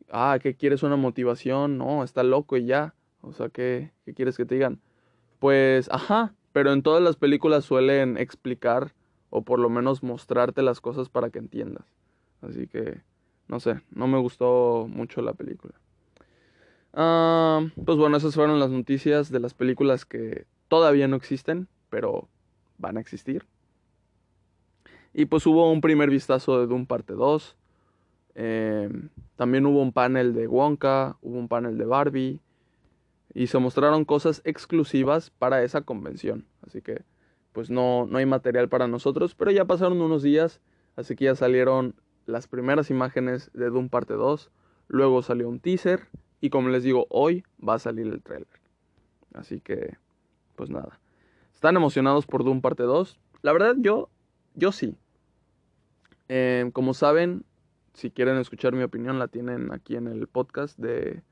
ah, 0.10 0.38
¿qué 0.42 0.56
quieres 0.56 0.84
una 0.84 0.96
motivación? 0.96 1.78
No, 1.78 2.04
está 2.04 2.24
loco 2.24 2.58
y 2.58 2.66
ya. 2.66 2.94
O 3.22 3.34
sea, 3.34 3.50
¿qué, 3.50 3.92
¿qué 4.06 4.14
quieres 4.14 4.38
que 4.38 4.46
te 4.46 4.56
digan? 4.56 4.80
Pues, 5.40 5.90
ajá, 5.92 6.34
pero 6.54 6.72
en 6.72 6.84
todas 6.84 7.02
las 7.02 7.16
películas 7.16 7.66
suelen 7.66 8.18
explicar 8.18 8.94
o 9.30 9.42
por 9.42 9.60
lo 9.60 9.70
menos 9.70 10.04
mostrarte 10.04 10.62
las 10.62 10.82
cosas 10.82 11.10
para 11.10 11.30
que 11.30 11.40
entiendas. 11.40 11.86
Así 12.42 12.68
que 12.68 13.02
no 13.48 13.60
sé, 13.60 13.82
no 13.92 14.08
me 14.08 14.18
gustó 14.18 14.88
mucho 14.90 15.22
la 15.22 15.34
película. 15.34 15.74
Ah, 16.94 17.62
pues 17.84 17.98
bueno, 17.98 18.18
esas 18.18 18.36
fueron 18.36 18.60
las 18.60 18.72
noticias 18.72 19.30
de 19.30 19.40
las 19.40 19.54
películas 19.54 20.06
que 20.06 20.46
todavía 20.68 21.08
no 21.08 21.16
existen, 21.16 21.68
pero 21.90 22.28
van 22.78 22.98
a 22.98 23.02
existir. 23.02 23.46
Y 25.14 25.26
pues 25.26 25.46
hubo 25.46 25.72
un 25.72 25.82
primer 25.82 26.10
vistazo 26.10 26.60
de 26.60 26.68
Doom 26.68 26.86
parte 26.88 27.14
2. 27.14 27.56
Em, 28.36 29.10
también 29.36 29.65
hubo 29.65 29.82
un 29.82 29.91
panel 29.91 30.34
de 30.34 30.48
Wonka, 30.48 31.17
hubo 31.21 31.39
un 31.39 31.48
panel 31.48 31.78
de 31.78 31.86
Barbie. 31.86 32.41
Y 33.34 33.48
se 33.48 33.58
mostraron 33.58 34.06
cosas 34.06 34.41
exclusivas 34.45 35.30
para 35.30 35.63
esa 35.63 35.82
convención. 35.82 36.45
Así 36.62 36.82
que 36.82 37.04
pues 37.52 37.69
no, 37.69 38.06
no 38.06 38.17
hay 38.17 38.26
material 38.26 38.69
para 38.69 38.88
nosotros. 38.88 39.36
Pero 39.36 39.52
ya 39.52 39.65
pasaron 39.65 40.02
unos 40.02 40.24
días. 40.24 40.62
Así 40.95 41.15
que 41.15 41.26
ya 41.26 41.36
salieron 41.36 41.95
las 42.26 42.48
primeras 42.48 42.89
imágenes 42.89 43.52
de 43.54 43.69
Doom 43.69 43.89
parte 43.89 44.13
2, 44.13 44.52
luego 44.88 45.21
salió 45.21 45.48
un 45.50 45.60
teaser 45.60 46.08
y 46.41 46.50
como 46.50 46.69
les 46.69 46.84
digo, 46.84 47.08
hoy 47.10 47.43
va 47.67 47.76
a 47.76 47.80
salir 47.80 48.08
el 48.08 48.21
trailer. 48.21 48.48
Así 49.34 49.60
que, 49.60 49.98
pues 50.56 50.69
nada. 50.69 51.00
¿Están 51.54 51.76
emocionados 51.76 52.26
por 52.26 52.43
Doom 52.43 52.62
parte 52.62 52.84
2? 52.84 53.19
La 53.41 53.54
verdad 53.54 53.76
yo, 53.78 54.10
yo 54.54 54.71
sí. 54.71 54.95
Eh, 56.30 56.69
como 56.74 56.93
saben, 56.93 57.45
si 57.96 58.12
quieren 58.12 58.38
escuchar 58.38 58.74
mi 58.74 58.84
opinión, 58.84 59.18
la 59.18 59.28
tienen 59.28 59.74
aquí 59.74 59.96
en 59.96 60.08
el 60.08 60.28
podcast 60.28 60.78
de, 60.78 61.24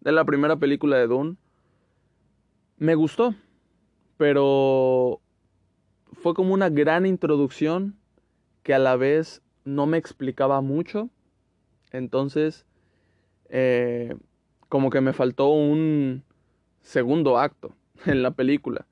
de 0.00 0.12
la 0.12 0.24
primera 0.24 0.56
película 0.56 0.96
de 0.96 1.08
Doom. 1.08 1.36
Me 2.76 2.94
gustó, 2.94 3.34
pero 4.16 5.20
fue 6.12 6.34
como 6.34 6.54
una 6.54 6.68
gran 6.68 7.06
introducción 7.06 7.96
que 8.62 8.74
a 8.74 8.78
la 8.78 8.96
vez 8.96 9.42
no 9.64 9.86
me 9.86 9.96
explicaba 9.98 10.60
mucho. 10.60 11.10
Entonces, 11.90 12.66
eh, 13.48 14.14
como 14.68 14.90
que 14.90 15.00
me 15.00 15.12
faltó 15.12 15.48
un 15.48 16.22
segundo 16.82 17.38
acto 17.38 17.74
en 18.06 18.22
la 18.22 18.30
película. 18.30 18.86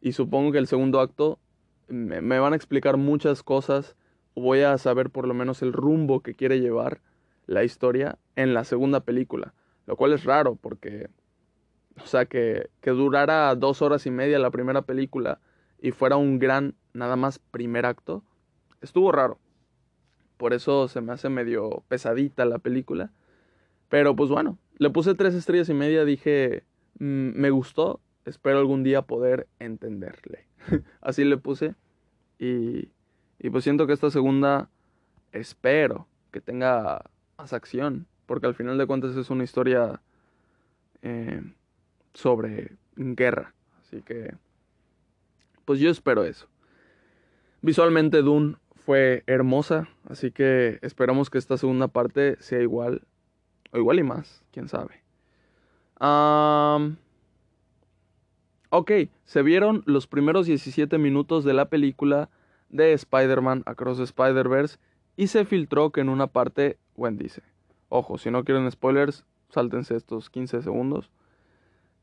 Y 0.00 0.12
supongo 0.12 0.52
que 0.52 0.58
el 0.58 0.66
segundo 0.66 1.00
acto 1.00 1.38
me, 1.88 2.38
van 2.38 2.52
a 2.52 2.56
explicar 2.56 2.96
muchas 2.96 3.42
cosas. 3.42 3.96
Voy 4.34 4.60
a 4.60 4.78
saber 4.78 5.10
por 5.10 5.26
lo 5.26 5.34
menos 5.34 5.62
el 5.62 5.72
rumbo 5.72 6.20
que 6.20 6.34
quiere 6.34 6.60
llevar 6.60 7.00
la 7.46 7.64
historia 7.64 8.18
en 8.36 8.54
la 8.54 8.64
segunda 8.64 9.00
película. 9.00 9.54
Lo 9.86 9.96
cual 9.96 10.12
es 10.12 10.24
raro 10.24 10.56
porque, 10.56 11.08
o 12.02 12.06
sea, 12.06 12.26
que, 12.26 12.70
que 12.80 12.90
durara 12.90 13.54
dos 13.56 13.82
horas 13.82 14.06
y 14.06 14.10
media 14.10 14.38
la 14.38 14.50
primera 14.50 14.82
película 14.82 15.40
y 15.80 15.90
fuera 15.90 16.16
un 16.16 16.38
gran, 16.38 16.74
nada 16.92 17.16
más 17.16 17.38
primer 17.38 17.86
acto, 17.86 18.22
estuvo 18.80 19.12
raro. 19.12 19.38
Por 20.36 20.54
eso 20.54 20.88
se 20.88 21.00
me 21.00 21.12
hace 21.12 21.28
medio 21.28 21.82
pesadita 21.88 22.44
la 22.44 22.58
película. 22.58 23.10
Pero 23.88 24.14
pues 24.14 24.30
bueno, 24.30 24.58
le 24.78 24.90
puse 24.90 25.14
tres 25.14 25.34
estrellas 25.34 25.68
y 25.68 25.74
media, 25.74 26.04
dije, 26.04 26.64
mm, 26.98 27.32
me 27.34 27.50
gustó, 27.50 28.00
espero 28.24 28.58
algún 28.58 28.82
día 28.82 29.02
poder 29.02 29.48
entenderle. 29.58 30.46
Así 31.00 31.24
le 31.24 31.36
puse. 31.36 31.74
Y, 32.38 32.88
y 33.40 33.50
pues 33.50 33.64
siento 33.64 33.86
que 33.86 33.94
esta 33.94 34.10
segunda, 34.10 34.68
espero 35.32 36.06
que 36.30 36.40
tenga 36.40 37.10
más 37.38 37.52
acción. 37.52 38.06
Porque 38.26 38.46
al 38.46 38.54
final 38.54 38.78
de 38.78 38.86
cuentas 38.86 39.16
es 39.16 39.28
una 39.30 39.42
historia 39.42 40.00
eh, 41.02 41.42
sobre 42.14 42.76
guerra. 42.94 43.54
Así 43.80 44.02
que, 44.02 44.34
pues 45.64 45.80
yo 45.80 45.90
espero 45.90 46.22
eso. 46.22 46.46
Visualmente 47.62 48.22
Dune 48.22 48.56
fue 48.76 49.24
hermosa, 49.26 49.88
así 50.08 50.30
que 50.30 50.78
esperamos 50.82 51.28
que 51.28 51.38
esta 51.38 51.56
segunda 51.56 51.88
parte 51.88 52.36
sea 52.40 52.60
igual, 52.60 53.02
o 53.72 53.78
igual 53.78 53.98
y 53.98 54.02
más, 54.02 54.44
quién 54.52 54.68
sabe. 54.68 55.02
Ok, 58.70 58.92
se 59.24 59.42
vieron 59.42 59.82
los 59.86 60.06
primeros 60.06 60.46
17 60.46 60.98
minutos 60.98 61.44
de 61.44 61.54
la 61.54 61.68
película 61.68 62.30
de 62.70 62.92
Spider-Man 62.92 63.62
Across 63.66 64.00
Spider-Verse 64.00 64.78
y 65.16 65.26
se 65.26 65.44
filtró 65.44 65.90
que 65.90 66.00
en 66.00 66.08
una 66.08 66.28
parte 66.28 66.78
Gwen 66.96 67.16
dice, 67.16 67.42
ojo, 67.88 68.16
si 68.18 68.30
no 68.30 68.44
quieren 68.44 68.70
spoilers, 68.70 69.26
sáltense 69.50 69.96
estos 69.96 70.30
15 70.30 70.62
segundos. 70.62 71.10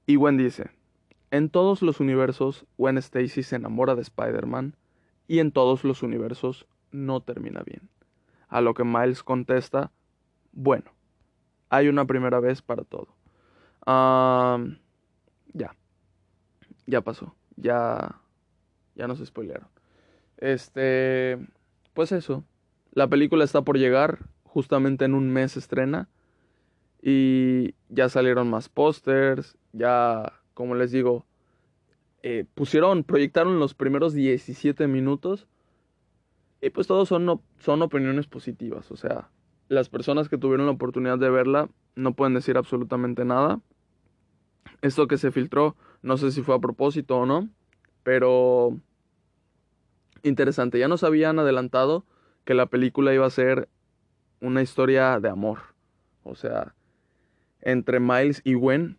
Y 0.05 0.15
Gwen 0.15 0.37
dice, 0.37 0.69
en 1.31 1.49
todos 1.49 1.81
los 1.81 1.99
universos 1.99 2.65
Gwen 2.77 2.97
Stacy 2.97 3.43
se 3.43 3.55
enamora 3.55 3.95
de 3.95 4.01
Spider-Man 4.01 4.75
y 5.27 5.39
en 5.39 5.51
todos 5.51 5.83
los 5.83 6.03
universos 6.03 6.67
no 6.91 7.21
termina 7.21 7.61
bien. 7.65 7.89
A 8.47 8.61
lo 8.61 8.73
que 8.73 8.83
Miles 8.83 9.23
contesta, 9.23 9.91
bueno, 10.53 10.91
hay 11.69 11.89
una 11.89 12.05
primera 12.05 12.39
vez 12.39 12.61
para 12.61 12.83
todo. 12.83 13.07
ya, 15.53 15.75
ya 16.85 17.01
pasó, 17.01 17.35
ya, 17.55 18.21
ya 18.95 19.07
nos 19.07 19.19
spoilearon. 19.25 19.76
Este, 20.37 21.37
pues 21.93 22.11
eso, 22.11 22.43
la 22.91 23.07
película 23.07 23.43
está 23.43 23.61
por 23.61 23.77
llegar, 23.77 24.19
justamente 24.43 25.05
en 25.05 25.13
un 25.13 25.29
mes 25.29 25.57
estrena. 25.57 26.09
Y 27.01 27.75
ya 27.89 28.09
salieron 28.09 28.49
más 28.49 28.69
pósters, 28.69 29.57
ya, 29.71 30.33
como 30.53 30.75
les 30.75 30.91
digo, 30.91 31.25
eh, 32.23 32.45
pusieron, 32.55 33.03
proyectaron 33.03 33.59
los 33.59 33.73
primeros 33.73 34.13
17 34.13 34.87
minutos. 34.87 35.47
Y 36.61 36.71
pues 36.71 36.87
todos 36.87 37.07
son, 37.07 37.41
son 37.59 37.81
opiniones 37.81 38.27
positivas. 38.27 38.91
O 38.91 38.97
sea, 38.97 39.29
las 39.69 39.89
personas 39.89 40.27
que 40.27 40.37
tuvieron 40.37 40.65
la 40.65 40.71
oportunidad 40.71 41.19
de 41.19 41.29
verla 41.29 41.69
no 41.95 42.13
pueden 42.13 42.33
decir 42.33 42.57
absolutamente 42.57 43.25
nada. 43.25 43.61
Esto 44.81 45.07
que 45.07 45.17
se 45.17 45.31
filtró, 45.31 45.75
no 46.01 46.17
sé 46.17 46.31
si 46.31 46.41
fue 46.41 46.55
a 46.55 46.59
propósito 46.59 47.17
o 47.17 47.25
no, 47.25 47.49
pero 48.03 48.79
interesante. 50.23 50.79
Ya 50.79 50.87
nos 50.87 51.03
habían 51.03 51.39
adelantado 51.39 52.05
que 52.45 52.53
la 52.53 52.67
película 52.67 53.13
iba 53.13 53.25
a 53.25 53.31
ser 53.31 53.69
una 54.41 54.61
historia 54.61 55.19
de 55.19 55.29
amor. 55.29 55.59
O 56.23 56.35
sea, 56.35 56.75
entre 57.61 57.99
Miles 57.99 58.41
y 58.43 58.53
Gwen. 58.53 58.97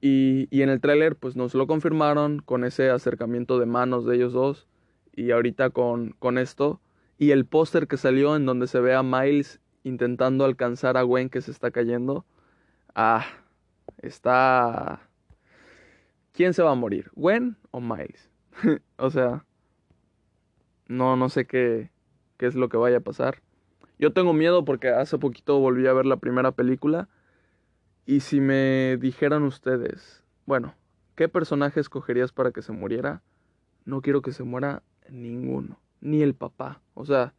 Y, 0.00 0.48
y 0.50 0.62
en 0.62 0.68
el 0.68 0.80
tráiler 0.80 1.16
pues 1.16 1.34
nos 1.34 1.54
lo 1.54 1.66
confirmaron 1.66 2.40
con 2.40 2.64
ese 2.64 2.90
acercamiento 2.90 3.58
de 3.58 3.66
manos 3.66 4.04
de 4.04 4.16
ellos 4.16 4.32
dos. 4.32 4.68
Y 5.14 5.30
ahorita 5.30 5.70
con, 5.70 6.10
con 6.18 6.38
esto. 6.38 6.80
Y 7.18 7.30
el 7.30 7.46
póster 7.46 7.86
que 7.86 7.96
salió 7.96 8.36
en 8.36 8.46
donde 8.46 8.66
se 8.66 8.80
ve 8.80 8.94
a 8.94 9.02
Miles 9.02 9.60
intentando 9.84 10.44
alcanzar 10.44 10.96
a 10.96 11.02
Gwen 11.02 11.28
que 11.28 11.40
se 11.40 11.50
está 11.50 11.70
cayendo. 11.70 12.24
Ah, 12.94 13.26
está... 13.98 15.08
¿Quién 16.32 16.52
se 16.52 16.62
va 16.62 16.72
a 16.72 16.74
morir? 16.74 17.10
¿Gwen 17.14 17.56
o 17.70 17.80
Miles? 17.80 18.28
o 18.96 19.10
sea, 19.10 19.44
no, 20.86 21.16
no 21.16 21.28
sé 21.28 21.46
qué, 21.46 21.90
qué 22.36 22.46
es 22.46 22.54
lo 22.54 22.68
que 22.68 22.76
vaya 22.76 22.98
a 22.98 23.00
pasar. 23.00 23.42
Yo 23.98 24.12
tengo 24.12 24.32
miedo 24.32 24.64
porque 24.64 24.88
hace 24.88 25.18
poquito 25.18 25.58
volví 25.58 25.86
a 25.86 25.92
ver 25.92 26.06
la 26.06 26.16
primera 26.16 26.52
película. 26.52 27.08
Y 28.06 28.20
si 28.20 28.40
me 28.40 28.98
dijeran 28.98 29.44
ustedes, 29.44 30.22
bueno, 30.46 30.74
¿qué 31.14 31.28
personaje 31.28 31.80
escogerías 31.80 32.32
para 32.32 32.50
que 32.50 32.60
se 32.60 32.72
muriera? 32.72 33.22
No 33.84 34.02
quiero 34.02 34.20
que 34.20 34.32
se 34.32 34.44
muera 34.44 34.82
ninguno, 35.08 35.78
ni 36.00 36.22
el 36.22 36.34
papá. 36.34 36.82
O 36.94 37.06
sea, 37.06 37.32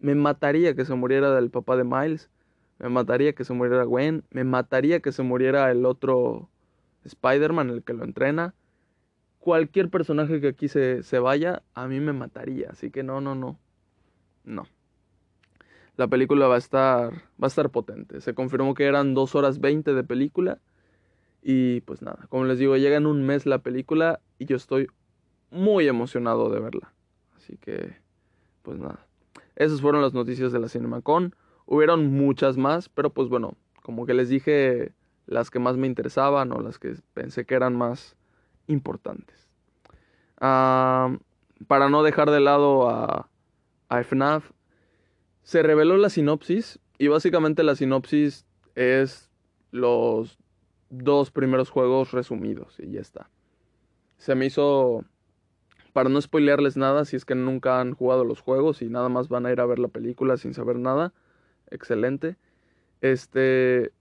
me 0.00 0.14
mataría 0.14 0.74
que 0.74 0.84
se 0.84 0.94
muriera 0.94 1.38
el 1.38 1.50
papá 1.50 1.76
de 1.76 1.84
Miles, 1.84 2.30
me 2.78 2.88
mataría 2.88 3.34
que 3.34 3.44
se 3.44 3.52
muriera 3.52 3.84
Gwen, 3.84 4.24
me 4.30 4.42
mataría 4.42 5.00
que 5.00 5.12
se 5.12 5.22
muriera 5.22 5.70
el 5.70 5.84
otro 5.84 6.48
Spider-Man, 7.04 7.70
el 7.70 7.82
que 7.84 7.92
lo 7.92 8.04
entrena 8.04 8.54
cualquier 9.40 9.88
personaje 9.88 10.40
que 10.40 10.48
aquí 10.48 10.68
se, 10.68 11.02
se 11.02 11.18
vaya, 11.18 11.62
a 11.74 11.88
mí 11.88 11.98
me 11.98 12.12
mataría. 12.12 12.68
Así 12.70 12.90
que 12.90 13.02
no, 13.02 13.20
no, 13.20 13.34
no. 13.34 13.58
No. 14.44 14.66
La 15.96 16.06
película 16.06 16.46
va 16.46 16.54
a 16.54 16.58
estar. 16.58 17.12
Va 17.12 17.44
a 17.44 17.46
estar 17.48 17.70
potente. 17.70 18.20
Se 18.20 18.34
confirmó 18.34 18.74
que 18.74 18.84
eran 18.84 19.14
2 19.14 19.34
horas 19.34 19.60
20 19.60 19.92
de 19.92 20.04
película. 20.04 20.60
Y 21.42 21.80
pues 21.80 22.02
nada. 22.02 22.26
Como 22.28 22.44
les 22.44 22.58
digo, 22.58 22.76
llega 22.76 22.96
en 22.96 23.06
un 23.06 23.26
mes 23.26 23.46
la 23.46 23.58
película. 23.58 24.20
Y 24.38 24.46
yo 24.46 24.56
estoy 24.56 24.86
muy 25.50 25.88
emocionado 25.88 26.50
de 26.50 26.60
verla. 26.60 26.94
Así 27.36 27.56
que. 27.56 27.96
Pues 28.62 28.78
nada. 28.78 29.06
Esas 29.56 29.80
fueron 29.80 30.02
las 30.02 30.14
noticias 30.14 30.52
de 30.52 30.60
la 30.60 30.68
CinemaCon. 30.68 31.34
Hubieron 31.66 32.12
muchas 32.12 32.56
más. 32.56 32.88
Pero 32.88 33.10
pues 33.10 33.28
bueno. 33.28 33.56
Como 33.82 34.06
que 34.06 34.14
les 34.14 34.28
dije. 34.28 34.92
Las 35.26 35.50
que 35.50 35.58
más 35.58 35.76
me 35.76 35.86
interesaban. 35.86 36.52
O 36.52 36.60
las 36.60 36.78
que 36.78 36.94
pensé 37.14 37.44
que 37.46 37.54
eran 37.54 37.76
más 37.76 38.16
importantes. 38.70 39.48
para 40.38 41.88
no 41.90 42.02
dejar 42.02 42.30
de 42.30 42.40
lado 42.40 42.88
a, 42.88 43.28
a 43.88 44.00
FNAF, 44.02 44.50
se 45.42 45.62
reveló 45.62 45.96
la 45.96 46.08
sinopsis 46.08 46.78
y 46.96 47.08
básicamente 47.08 47.62
la 47.62 47.74
sinopsis 47.74 48.46
es 48.74 49.30
los 49.70 50.38
dos 50.90 51.30
primeros 51.30 51.70
juegos 51.70 52.12
resumidos 52.12 52.78
y 52.78 52.92
ya 52.92 53.00
está. 53.00 53.30
Se 54.16 54.34
me 54.34 54.46
hizo, 54.46 55.04
para 55.92 56.08
no 56.08 56.20
spoilearles 56.20 56.76
nada, 56.76 57.04
si 57.04 57.16
es 57.16 57.24
que 57.24 57.34
nunca 57.34 57.80
han 57.80 57.94
jugado 57.94 58.24
los 58.24 58.40
juegos 58.40 58.82
y 58.82 58.88
nada 58.88 59.08
más 59.08 59.28
van 59.28 59.46
a 59.46 59.52
ir 59.52 59.60
a 59.60 59.66
ver 59.66 59.78
la 59.78 59.88
película 59.88 60.36
sin 60.36 60.54
saber 60.54 60.76
nada, 60.76 61.12
excelente. 61.70 62.36
Este, 63.00 63.92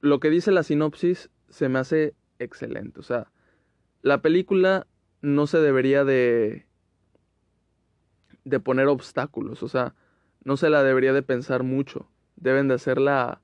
lo 0.00 0.20
que 0.20 0.30
dice 0.30 0.52
la 0.52 0.62
sinopsis 0.62 1.30
se 1.48 1.68
me 1.68 1.80
hace 1.80 2.14
excelente, 2.38 3.00
o 3.00 3.02
sea, 3.02 3.30
la 4.02 4.20
película 4.20 4.86
no 5.20 5.46
se 5.46 5.58
debería 5.58 6.04
de 6.04 6.66
de 8.44 8.60
poner 8.60 8.88
obstáculos, 8.88 9.62
o 9.62 9.68
sea, 9.68 9.94
no 10.44 10.56
se 10.56 10.70
la 10.70 10.82
debería 10.82 11.12
de 11.12 11.22
pensar 11.22 11.62
mucho. 11.62 12.08
Deben 12.36 12.68
de 12.68 12.74
hacerla 12.74 13.40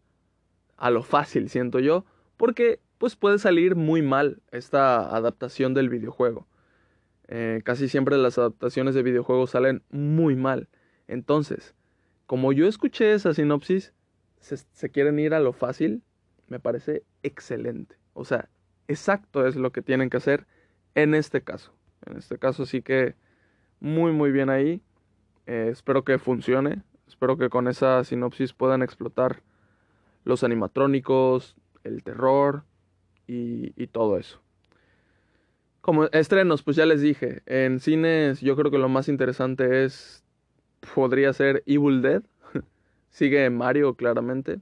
a 0.76 0.90
lo 0.90 1.02
fácil, 1.02 1.48
siento 1.48 1.78
yo, 1.78 2.04
porque 2.36 2.80
pues 2.98 3.14
puede 3.14 3.38
salir 3.38 3.76
muy 3.76 4.02
mal 4.02 4.42
esta 4.50 5.14
adaptación 5.14 5.72
del 5.74 5.88
videojuego. 5.88 6.48
Eh, 7.28 7.60
casi 7.64 7.88
siempre 7.88 8.16
las 8.16 8.38
adaptaciones 8.38 8.94
de 8.94 9.02
videojuegos 9.02 9.50
salen 9.50 9.82
muy 9.90 10.34
mal. 10.34 10.68
Entonces, 11.06 11.74
como 12.26 12.52
yo 12.52 12.66
escuché 12.66 13.12
esa 13.12 13.34
sinopsis, 13.34 13.92
se, 14.40 14.56
se 14.56 14.90
quieren 14.90 15.18
ir 15.18 15.34
a 15.34 15.40
lo 15.40 15.52
fácil, 15.52 16.02
me 16.48 16.58
parece 16.58 17.04
excelente. 17.22 17.96
O 18.14 18.24
sea, 18.24 18.48
exacto 18.88 19.46
es 19.46 19.56
lo 19.56 19.70
que 19.72 19.82
tienen 19.82 20.10
que 20.10 20.16
hacer 20.16 20.46
en 20.94 21.14
este 21.14 21.42
caso. 21.42 21.72
En 22.06 22.16
este 22.16 22.38
caso 22.38 22.66
sí 22.66 22.82
que 22.82 23.14
muy 23.80 24.12
muy 24.12 24.32
bien 24.32 24.50
ahí. 24.50 24.82
Eh, 25.46 25.68
espero 25.70 26.04
que 26.04 26.18
funcione. 26.18 26.82
Espero 27.06 27.38
que 27.38 27.48
con 27.48 27.68
esa 27.68 28.04
sinopsis 28.04 28.52
puedan 28.52 28.82
explotar 28.82 29.42
los 30.24 30.44
animatrónicos, 30.44 31.56
el 31.84 32.02
terror 32.02 32.64
y, 33.26 33.72
y 33.82 33.86
todo 33.86 34.18
eso. 34.18 34.42
Como 35.80 36.04
estrenos, 36.06 36.62
pues 36.62 36.76
ya 36.76 36.84
les 36.84 37.00
dije, 37.00 37.42
en 37.46 37.80
cines 37.80 38.40
yo 38.42 38.56
creo 38.56 38.70
que 38.70 38.78
lo 38.78 38.90
más 38.90 39.08
interesante 39.08 39.84
es, 39.84 40.22
podría 40.94 41.32
ser 41.32 41.62
Evil 41.66 42.02
Dead. 42.02 42.22
Sigue 43.08 43.48
Mario 43.48 43.94
claramente. 43.94 44.60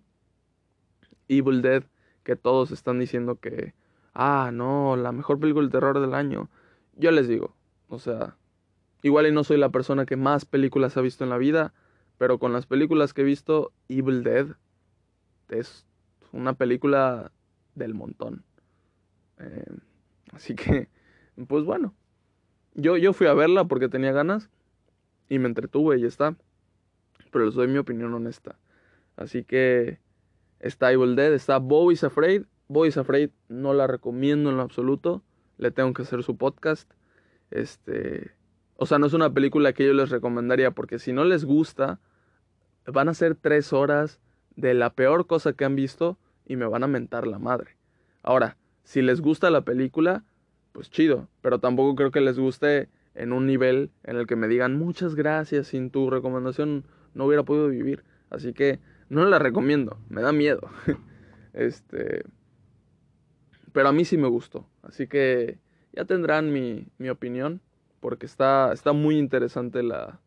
Evil 1.29 1.63
Dead, 1.63 1.83
que 2.23 2.37
todos 2.37 2.71
están 2.71 3.01
diciendo 3.01 3.41
que 3.41 3.75
ah, 4.17 4.51
no, 4.53 4.97
la 4.97 5.13
mejor 5.13 5.39
película 5.39 5.67
de 5.67 5.73
terror 5.73 6.01
del 6.01 6.15
año. 6.15 6.49
Yo 6.95 7.11
les 7.11 7.29
digo, 7.29 7.55
o 7.89 7.99
sea, 7.99 8.37
igual 9.03 9.27
y 9.27 9.33
no 9.33 9.45
soy 9.45 9.59
la 9.59 9.69
persona 9.69 10.07
que 10.07 10.17
más 10.17 10.47
películas 10.47 10.97
ha 10.97 11.03
visto 11.03 11.23
en 11.23 11.31
la 11.31 11.37
vida, 11.37 11.75
pero 12.17 12.39
con 12.39 12.53
las 12.53 12.67
películas 12.67 13.13
que 13.13 13.21
he 13.21 13.25
visto, 13.25 13.73
Evil 13.89 14.25
Dead 14.25 14.47
es 15.51 15.87
una 16.33 16.55
película 16.55 17.31
del 17.75 17.93
montón. 17.93 18.43
Eh, 19.39 19.77
así 20.33 20.55
que, 20.55 20.89
pues 21.47 21.65
bueno, 21.65 21.95
yo, 22.75 22.97
yo 22.97 23.13
fui 23.13 23.27
a 23.27 23.35
verla 23.35 23.67
porque 23.67 23.91
tenía 23.91 24.13
ganas 24.13 24.49
y 25.29 25.39
me 25.39 25.49
entretuve 25.49 25.99
y 25.99 26.03
ya 26.03 26.09
está. 26.09 26.37
Pero 27.31 27.45
les 27.45 27.55
doy 27.55 27.69
mi 27.69 27.77
opinión 27.77 28.15
honesta. 28.15 28.59
Así 29.17 29.45
que 29.45 29.99
está 30.59 30.91
Evil 30.91 31.17
Dead, 31.17 31.35
está 31.35 31.59
Bowie's 31.59 32.03
Afraid 32.03 32.45
Boys 32.69 32.97
Afraid 32.97 33.31
no 33.49 33.75
la 33.75 33.87
recomiendo 33.87 34.51
en 34.51 34.57
lo 34.57 34.63
absoluto. 34.63 35.23
Le 35.59 35.71
tengo 35.71 35.93
que 35.93 36.03
hacer 36.03 36.23
su 36.23 36.37
podcast. 36.37 36.91
Este. 37.51 38.33
O 38.77 38.87
sea, 38.87 38.99
no 38.99 39.07
es 39.07 39.13
una 39.13 39.33
película 39.33 39.73
que 39.73 39.87
yo 39.87 39.93
les 39.93 40.11
recomendaría 40.11 40.71
porque 40.73 40.99
si 40.99 41.13
no 41.13 41.25
les 41.25 41.45
gusta, 41.45 42.01
van 42.87 43.09
a 43.09 43.15
ser 43.15 43.35
tres 43.35 43.73
horas 43.73 44.21
de 44.55 44.75
la 44.75 44.91
peor 44.91 45.27
cosa 45.27 45.53
que 45.53 45.65
han 45.65 45.77
visto 45.77 46.19
y 46.45 46.57
me 46.57 46.67
van 46.67 46.83
a 46.83 46.89
mentar 46.89 47.27
la 47.27 47.39
madre. 47.39 47.77
Ahora, 48.23 48.57
si 48.85 49.03
les 49.03 49.21
gusta 49.21 49.51
la 49.51 49.63
película, 49.63 50.25
pues 50.73 50.91
chido, 50.91 51.29
pero 51.41 51.59
tampoco 51.59 51.95
creo 51.95 52.11
que 52.11 52.21
les 52.21 52.39
guste 52.39 52.89
en 53.15 53.33
un 53.33 53.47
nivel 53.47 53.91
en 54.05 54.17
el 54.17 54.27
que 54.27 54.37
me 54.37 54.49
digan 54.49 54.79
muchas 54.79 55.15
gracias, 55.15 55.69
sin 55.69 55.91
tu 55.91 56.11
recomendación 56.11 56.85
no 57.15 57.25
hubiera 57.25 57.45
podido 57.45 57.69
vivir. 57.69 58.05
Así 58.31 58.53
que 58.53 58.79
no 59.09 59.25
la 59.25 59.39
recomiendo, 59.39 59.99
me 60.09 60.23
da 60.23 60.33
miedo. 60.33 60.69
este, 61.53 62.25
pero 63.77 63.91
a 63.91 63.93
mí 63.93 64.07
sí 64.07 64.17
me 64.17 64.29
gustó. 64.29 64.67
Así 64.83 65.07
que 65.07 65.59
ya 65.93 66.07
tendrán 66.07 66.51
mi, 66.51 66.87
mi 66.97 67.11
opinión, 67.11 67.61
porque 68.01 68.25
está, 68.25 68.73
está 68.73 68.95
muy 68.95 69.19
interesante 69.19 69.83
la, 69.83 70.19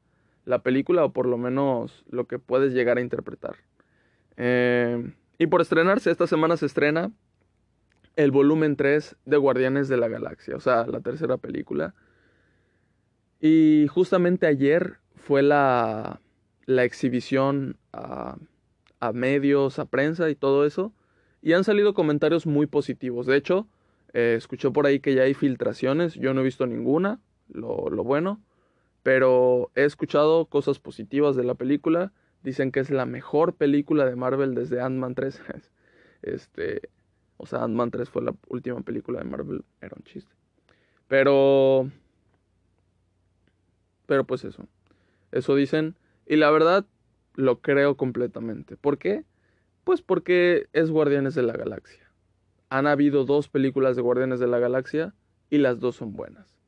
la, 0.46 0.62
película, 0.62 1.04
o 1.04 1.14
por 1.14 1.26
lo 1.26 1.40
menos 1.40 2.06
lo 2.12 2.28
que 2.28 2.38
puedes 2.38 2.74
llegar 2.74 3.00
a 3.00 3.02
interpretar. 3.02 3.56
Eh, 4.38 5.16
y 5.40 5.48
por 5.48 5.62
estrenarse, 5.62 6.12
esta 6.12 6.28
semana 6.28 6.58
se 6.58 6.68
estrena 6.68 7.12
el 8.16 8.30
volumen 8.30 8.76
3 8.76 9.16
de 9.26 9.38
Guardianes 9.38 9.88
de 9.88 9.98
la 9.98 10.10
Galaxia, 10.10 10.56
o 10.56 10.60
sea, 10.60 10.86
la 10.86 11.00
tercera 11.00 11.38
película. 11.38 11.96
Y 13.42 13.88
justamente 13.90 14.46
ayer 14.46 14.98
fue 15.16 15.42
la, 15.42 16.22
la 16.68 16.84
exhibición 16.84 17.78
a, 17.94 18.38
a, 19.00 19.12
medios, 19.12 19.80
a 19.80 19.86
prensa 19.86 20.30
y 20.30 20.36
todo 20.36 20.68
eso. 20.68 20.94
Y 21.42 21.54
han 21.54 21.64
salido 21.64 21.94
comentarios 21.94 22.46
muy 22.46 22.66
positivos. 22.66 23.26
De 23.26 23.38
hecho, 23.38 23.68
eh, 24.14 24.36
escuché 24.38 24.70
por 24.72 24.86
ahí 24.86 25.00
que 25.00 25.16
ya 25.16 25.24
hay 25.24 25.34
filtraciones. 25.34 26.16
Yo 26.16 26.34
no 26.34 26.42
he 26.42 26.44
visto 26.44 26.66
ninguna, 26.66 27.20
lo, 27.48 27.90
lo 27.90 28.04
bueno. 28.04 28.42
Pero 29.04 29.72
he 29.76 29.86
escuchado 29.86 30.46
cosas 30.46 30.80
positivas 30.80 31.36
de 31.36 31.44
la 31.44 31.56
película. 31.56 32.12
Dicen 32.44 32.72
que 32.72 32.80
es 32.80 32.90
la 32.90 33.06
mejor 33.06 33.56
película 33.56 34.06
de 34.06 34.16
Marvel 34.16 34.56
desde 34.56 34.82
Ant-Man 34.82 35.16
3. 35.16 35.42
este, 36.22 36.90
o 37.38 37.46
sea, 37.46 37.64
Ant-Man 37.64 37.92
3 37.92 38.10
fue 38.10 38.22
la 38.22 38.36
última 38.48 38.82
película 38.82 39.20
de 39.20 39.26
Marvel. 39.26 39.64
Era 39.82 39.94
un 39.96 40.04
chiste. 40.04 40.32
Pero... 41.08 41.90
Pero 44.06 44.26
pues 44.26 44.44
eso. 44.44 44.68
Eso 45.32 45.56
dicen. 45.56 45.96
Y 46.26 46.36
la 46.36 46.52
verdad, 46.52 46.86
lo 47.36 47.60
creo 47.62 47.96
completamente. 47.96 48.76
¿Por 48.76 48.98
qué? 48.98 49.24
Pues 49.90 50.04
porque 50.04 50.68
es 50.72 50.92
Guardianes 50.92 51.34
de 51.34 51.42
la 51.42 51.54
Galaxia. 51.54 52.12
Han 52.70 52.86
habido 52.86 53.26
dos 53.26 53.50
películas 53.50 53.96
de 53.96 54.04
Guardianes 54.04 54.40
de 54.40 54.46
la 54.46 54.60
Galaxia 54.60 55.16
y 55.50 55.58
las 55.58 55.80
dos 55.80 55.96
son 55.96 56.14
buenas. 56.14 56.60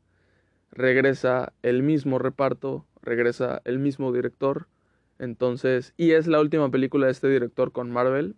Regresa 0.71 1.53
el 1.61 1.83
mismo 1.83 2.17
reparto, 2.17 2.87
regresa 3.03 3.61
el 3.63 3.77
mismo 3.77 4.11
director. 4.11 4.69
Entonces, 5.19 5.93
y 5.97 6.13
es 6.13 6.25
la 6.25 6.39
última 6.39 6.71
película 6.71 7.05
de 7.05 7.11
este 7.11 7.29
director 7.29 7.71
con 7.71 7.91
Marvel 7.91 8.35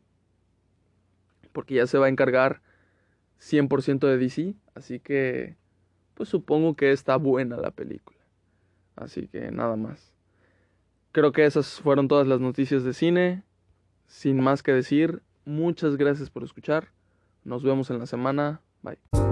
porque 1.53 1.75
ya 1.75 1.87
se 1.87 1.97
va 1.97 2.07
a 2.07 2.09
encargar 2.09 2.61
100% 3.39 4.05
de 4.05 4.17
DC, 4.17 4.53
así 4.75 4.99
que 4.99 5.55
pues 6.13 6.27
supongo 6.27 6.75
que 6.75 6.91
está 6.91 7.15
buena 7.15 7.55
la 7.55 7.71
película. 7.71 8.19
Así 8.97 9.29
que 9.29 9.49
nada 9.49 9.77
más. 9.77 10.13
Creo 11.13 11.31
que 11.31 11.45
esas 11.45 11.79
fueron 11.79 12.09
todas 12.09 12.27
las 12.27 12.41
noticias 12.41 12.83
de 12.83 12.91
cine. 12.91 13.43
Sin 14.13 14.39
más 14.39 14.61
que 14.61 14.71
decir, 14.71 15.23
muchas 15.43 15.97
gracias 15.97 16.29
por 16.29 16.43
escuchar. 16.43 16.89
Nos 17.43 17.63
vemos 17.63 17.89
en 17.89 17.97
la 17.97 18.05
semana. 18.05 18.61
Bye. 18.83 19.22